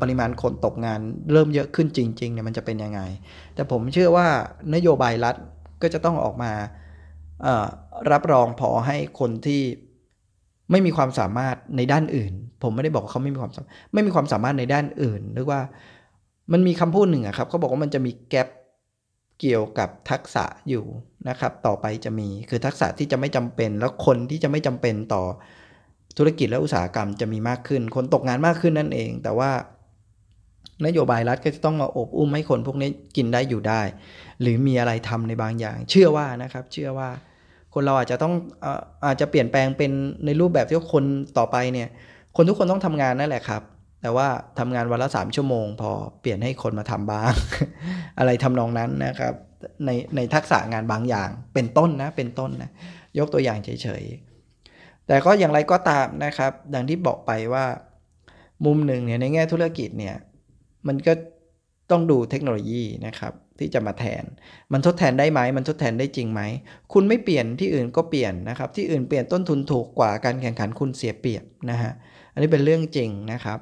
[0.00, 1.00] ปริมาณคนตกงาน
[1.32, 3.00] เริ่มเยอะขึ้นจริงๆเนี่ยมันจะเป็นยังไง
[3.54, 4.26] แต่ผมเชื่อว่า
[4.74, 5.36] นโยบายรัฐ
[5.82, 6.52] ก็จะต้องออกมา
[8.12, 9.60] รับรองพอให้คนที่
[10.70, 13.52] ไม่มีความสามารถในด้านอื่น ผมไม่ได้บอกว่าเขาไม่มีความ
[13.92, 15.60] ไม่มีความสามารถในด้านอื่นหรือว่า
[16.52, 18.48] มันมีคำพูดหนึ่งอะครับเขาบอกว่ามันจะมีแกลบ
[19.40, 20.84] เกี่ยวกับทักษะอยู่
[21.28, 25.22] นะครับ ต่อไปจะมีคือทักษะที่จะไม่จำเป็น แล้วคนที่จะไม่จำเป็นต่อ
[26.16, 29.50] ธุรกิจและอุตสาหกรรมจะมีมากขึ้น คนตกงานมากขึ้นนั่นเอง แต่ว่า
[30.86, 33.82] นโยบายรัฐก็จะต้องมาอบอุ้มให้คนพวกนี้กินได้อยู่ได้
[34.40, 37.08] หรือมีอะไรทำในบางอย่าง เชื่อว่านะครับ เชื่อว่า
[37.74, 38.34] คนเราอาจจะต้อง
[39.06, 39.92] อาจจะเปลี่ยนแปลงเป็น
[40.24, 41.04] ในรูปแบบที่คน
[41.38, 41.88] ต่อไปเนี่ย
[42.36, 43.62] คนทุกคนต้องทำงานนั่นแหละครับ
[44.02, 45.90] แต่ว่าทำงานวันละสามชั่วโมง พอ
[46.20, 47.32] เปลี่ยนให้คนมาทำบ้าง
[48.18, 49.34] อะไรทำนองนั้นนะครับ
[49.84, 52.70] ในในทักษะงานบางอย่างเป็นต้นนะเป็นต้นนะ
[53.18, 57.64] ยกตัวอย่างเฉยๆ แต่ก็อย่างไรก็ตามนะครับ ดังที่บอกไปว่า
[58.64, 60.16] มุมหนึ่งเนี่ยในแง่ธุรกิจเนี่ย
[60.88, 61.12] มันก็
[61.90, 64.24] ต้องดูเทคโนโลยีนะครับ ที่จะมาแทน
[64.72, 66.40] มันทดแทนได้ไหม มันทดแทนได้จริงไหม
[66.92, 71.92] คุณไม่เปลี่ยนที่อื่นก็เปลี่ยนนะครับ ที่อื่นเปลี่ยนต้นทุนถูกกว่าการแข่งขันคุณเสียเปรียบนะฮะ
[72.32, 73.58] อันนี้เป็นเรื่องจริงนะครับ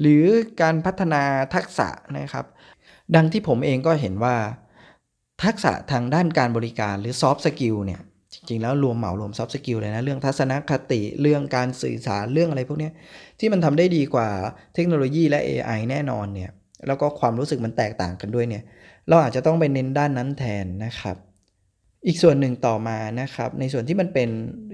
[0.00, 0.24] หรือ
[0.62, 1.22] การพัฒนา
[1.54, 1.88] ทักษะ
[2.18, 2.46] นะครับ
[3.16, 4.36] ดังที่ผมเองก็เห็นว่า
[5.44, 8.00] ทักษะทางด้านการบริการหรือ soft skill เนี่ย
[8.32, 12.90] จริง ๆ แล้วรวมเหมารวม soft skill เลยนะ เรื่องทัศนคติ เรื่องการสื่อสาร เรื่องอะไรพวกนี้
[13.40, 14.28] ที่มันทำได้ดีกว่า
[14.74, 16.50] เทคโนโลยีและ AI แน่นอนเนี่ย
[16.86, 18.62] แล้วก็ความรู้สึกมันแตกต่างกันด้วยเนี่ย
[19.08, 21.16] เราอาจจะต้องไปเน้นด้านนั้นแทนนะครับ
[22.06, 24.28] อีกส่วนหนึ่งต่อมานะครับ ในส่วนที่มันเป็น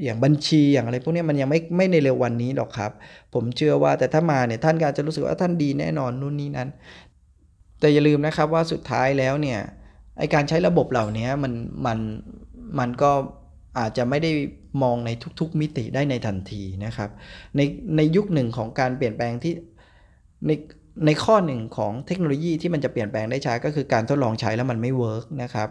[0.05, 2.93] อย่างบัญชีอย่างอะไรพวกนี้มันยังไม่ไม่ในเร็ววันนี้หรอกครับ
[3.35, 6.69] ผมเชื่อว่าแต่ถ้ามาเนี่ยท่านก็จะรู้สึกว่าท่านดีแน่นอนนู่นนี่นั้น
[7.81, 9.59] แต่อย่าลืมนะครับว่าสุดท้ายแล้วเนี่ย
[10.19, 11.53] ไอการใช้ระบบเหล่านี้มัน
[11.87, 11.99] มัน
[12.79, 13.11] มันก็
[13.79, 14.31] อาจจะไม่ได้
[14.83, 15.11] มองใน
[15.41, 17.11] ทุกๆมิติได้ในทันทีนะครับ
[17.57, 17.61] ใน
[17.97, 19.55] ในยุคหนึ่งของการเปลี่ยนแปลงที่
[20.47, 20.51] ใน
[21.07, 25.69] ในข้อหนึ่งของเทคโนโลยีที่มันจะเปลี่ยนแปลงได้ช้าก็คือการทดลองใช้แล้วมันไม่เวิร์กนะครับ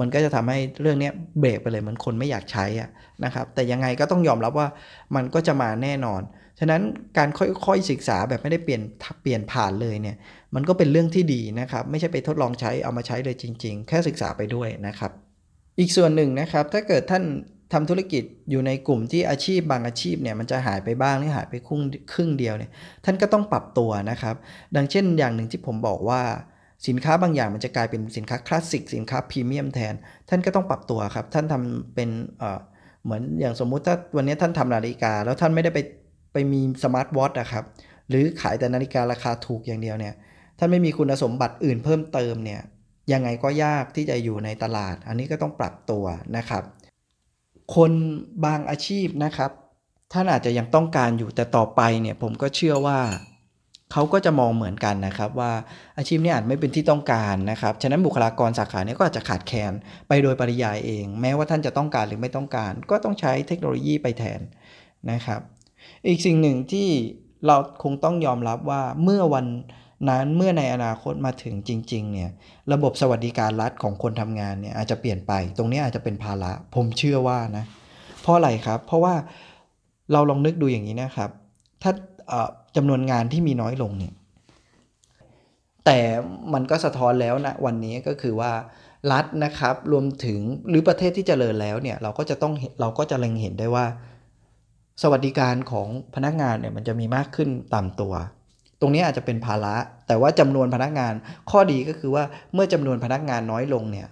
[0.00, 2.88] มันก็จะทำให้เรื่องนี้เบรกไปเลยเหมือนคนไม่อยากใช้อะ
[3.24, 4.68] นะครับ แต่ยังไงก็ต้องยอมรับว่า
[5.16, 6.22] มันก็จะมาแน่นอน
[6.58, 6.82] ฉะนั้น
[7.18, 8.82] การค่อยๆศึกษาแบบไม่ได้เปลี่ยน
[9.22, 10.16] เปลี่ยนผ่านเลยเนี่ย
[10.54, 15.12] มันก็เป็นเรื่องที่ดีนะครับ ไม่ใช่ไปทดลองใช้เอามาใช้เลยจริง ๆ แค่ศึกษาไปด้วยนะครับ
[15.78, 17.24] อีกส่วนหนึ่งนะครับ ถ้าเกิดท่าน
[17.72, 22.70] ทำธุรกิจอยู่ในกลุ่มที่อาชีพบางอาชีพเนี่ยมันจะหายไปบ้างหรือหายไปครึ่งครึ่งเดียวเนี่ย
[23.04, 24.34] ท่านก็ต้องปรับตัวนะครับ
[24.76, 26.20] ดังเช่นอย่างหนึ่งที่ผมบอกว่า
[26.86, 29.94] สินค้าบางอย่างมันจะกลายเป็นสินค้าคลาสสิกสินค้าพรีเมียมแทน
[30.28, 32.08] ท่านก็ต้องปรับตัวครับ ท่านทำเป็น
[33.04, 35.78] เหมือนอย่างสมมุติถ้าวันนี้ท่านทำนาฬิกา แล้วท่านไม่ได้ไป
[36.32, 37.64] ไปมีสมาร์ทวอทนะครับ
[38.08, 40.14] หรือขายแต่นาฬิการาคาถูกอย่างเดียวเนี่ย
[40.58, 42.60] ท่านไม่มีคุณสมบัติอื่นเพิ่มเติมเนี่ย
[43.12, 46.04] ยังไงก็ยากที่จะอยู่ในตลาด อันนี้ก็ต้องปรับตัว
[46.36, 46.62] นะครับ
[47.76, 47.92] คน
[48.44, 49.50] บางอาชีพนะครับ
[50.12, 53.00] ท่านอาจจะยังต้องการอยู่แต่ต่อไปเนี่ยผมก็เชื่อว่า
[53.92, 55.52] เขาก็จะมองเหมือนกันนะครับ ว่า
[55.98, 59.72] อาชีพนี้อาจไม่เป็นที่ต้องการนะครับ ฉะนั้นบุคลากรสาขานี้ก็อาจจะขาดแคลน
[60.08, 64.40] ไปโดยปริยายเอง แม้ว่าท่านจะต้องการหรือไม่ต้องการ ก็ต้องใช้เทคโนโลยีไปแทน
[65.10, 65.40] นะครับ
[66.08, 66.88] อีกสิ่งหนึ่งที่
[67.46, 69.46] เราคงต้องยอมรับว่าเมื่อวัน
[70.08, 72.30] นั้นเมื่อในอนาคตมาถึงจริงๆเนี่ย
[72.72, 77.64] ระบบสวัสดิการรัฐของคนทำงานเนี่ยอาจจะเปลี่ยนไป ตรงนี้อาจจะเป็นภาระ ผมเชื่อว่านะ
[78.20, 79.14] เพราะอะไรครับ เพราะว่า
[80.12, 81.30] เราลองนึกดูอย่างนี้นะครับ
[81.82, 81.92] ถ้า
[82.76, 84.12] จำนวนงานที่มีน้อยลงเนี่ย
[85.84, 85.98] แต่
[86.52, 88.52] มันก็สะท้อนแล้วนะวันนี้ก็คือว่า
[89.12, 93.86] รัฐนะครับรวมถึงหรือประเทศที่จเจริญแล้วเนี่ยเราก็จะต้องเราก็จะเล็งเห็นได้ว่า
[95.02, 98.14] สวัสดิการของพนักงานเนี่ยมันจะมีมากขึ้นตามตัว
[98.80, 99.76] ตรงนี้อาจจะเป็นภาระ
[100.06, 101.14] แต่ว่าจำนวนพนักงาน
[101.50, 102.24] ข้อดีก็คือว่า
[102.54, 104.08] เมื่อจำนวนพนักงานน้อยลงเนี่ย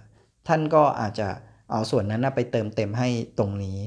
[0.47, 1.29] ท่านก็อาจจะ
[1.71, 3.07] เอาส่วนนั้นไปเติมเต็มให้
[3.37, 3.79] ตรงนี้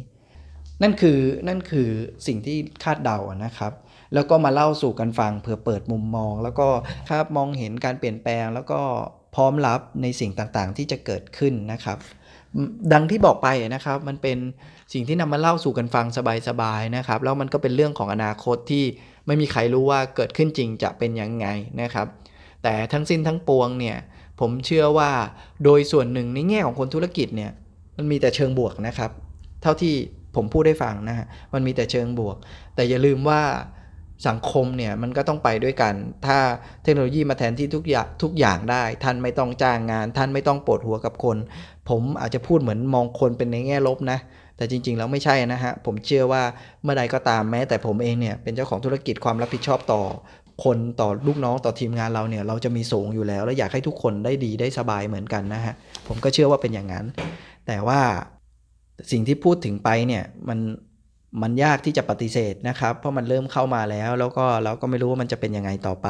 [0.83, 1.19] นั่นคือ
[1.49, 1.89] นั่นคือ
[2.27, 3.73] สิ่งที่คาดเดานะครับ
[4.15, 6.69] แล้วก็มาเล่าสู่กันฟังเพื่อเปิดมุมมอง แล้วก็
[7.11, 8.81] ครับมองเห็นการเปลี่ยนแปลง แล้วก็
[9.35, 11.99] พร้อมรับในสิ่งต่างๆ ที่จะเกิดขึ้นนะครับ
[12.93, 14.39] ดังที่บอกไปนะครับ มันเป็น
[14.93, 16.07] สิ่งที่นำมาเล่าสู่กันฟัง
[16.49, 18.85] สบายๆนะครับ แล้วมันก็เป็นเรื่องของอนาคตที่
[19.31, 21.47] ไม่มีใครรู้ว่าเกิดขึ้นจริงจะเป็นยังไง
[21.81, 22.07] นะครับ
[22.63, 23.97] แต่ทั้งสิ้นทั้งปวงเนี่ย
[24.41, 25.11] ผมเชื่อว่า
[25.65, 27.51] โดยส่วนหนึ่งในแง่ของคนธุรกิจเนี่ย
[27.97, 29.11] มันมีแต่เชิงบวกนะครับ
[29.63, 29.95] เท่าที่
[30.37, 32.37] ผมพูดได้ฟังนะฮะมันมีแต่เชิงบวก
[32.75, 33.41] แต่อย่าลืมว่า
[34.29, 35.95] สังคมเนี่ยมันก็ต้องไปด้วยกัน
[36.27, 36.39] ถ้า
[36.83, 41.37] เทคโนโลยีมาแทนที่ทุกอย่างทุกอย่างได้ ท่านไม่ต้องจ้างงาน ท่านไม่ต้องปวดหัวกับคน
[41.89, 44.19] ผมอาจจะพูดเหมือนมองคนเป็นในแง่ลบนะ
[44.61, 46.43] แต่จริงๆ แล้วไม่ใช่นะฮะ ผมเชื่อว่า
[46.83, 50.03] เมื่อใดก็ตามแม้ แต่ผมเองเนี่ยเป็นเจ้าของธุรกิจความรับผิดชอบต่อ
[50.65, 55.75] คนต่อลูกน้องต่อทีมงานเราเนี่ยเราจะมีสูงอยู่แล้ว และอยากให้ทุกคนได้ดีได้สบายเหมือนกันนะฮะ
[56.09, 57.07] ผมก็เชื่อว่าเป็นอย่างนั้น
[57.67, 58.01] แต่ว่า
[59.11, 60.59] สิ่งที่พูดถึงไปเนี่ยมัน
[61.43, 66.09] มันยากที่จะปฏิเสธนะครับ เพราะมันเริ่มเข้ามาแล้ว แล้วก็เราก็ไม่รู้ว่ามันจะเป็นยังไงต่อไป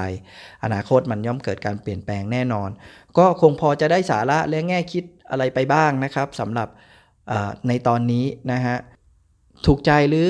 [0.64, 2.70] อนาคตมันย่อมเกิดการเปลี่ยนแปลงแน่นอน
[3.18, 6.68] ก็คงพอจะได้สาระและแง่คิดอะไรไปบ้างนะครับสำหรับ
[7.68, 8.76] ในตอนนี้นะฮะ
[9.66, 10.28] ถูกใจหรือ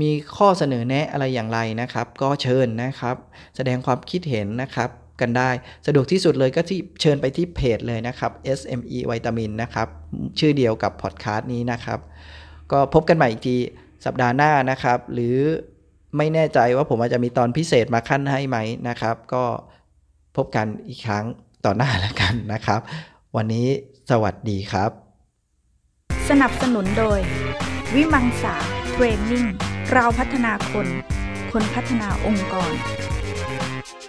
[0.00, 3.16] มีข้อเสนอแนะอะไรอย่างไรนะครับ ก็เชิญนะครับ
[3.56, 4.90] แสดงความคิดเห็นนะครับ
[5.20, 5.50] กันได้
[5.86, 9.88] สะดวกที่สุดเลยก็ที่เชิญไปที่เพจเลยนะครับ SME วิตามินนะครับ
[10.38, 12.00] ชื่อเดียวกับพอดคาสต์นี้นะครับ
[12.72, 13.56] ก็พบกันใหม่อีกที
[14.04, 15.36] สัปดาห์หน้านะครับ หรือ
[16.16, 19.44] ไม่แน่ใจว่าผมอาจจะมีตอนพิเศษมาขั้นให้ไหมนะครับ ก็
[20.36, 21.24] พบกันอีกครั้ง
[21.64, 22.80] ต่อหน้าแล้วกันนะครับ
[23.36, 23.66] วันนี้
[24.10, 25.05] สวัสดีครับ
[26.28, 27.20] สนับสนุนโดย
[27.94, 28.54] วิมังสา
[28.92, 29.46] เทรนนิ่ง
[29.92, 30.86] เราพัฒนาคน
[31.52, 32.72] คนพัฒนาองค์กร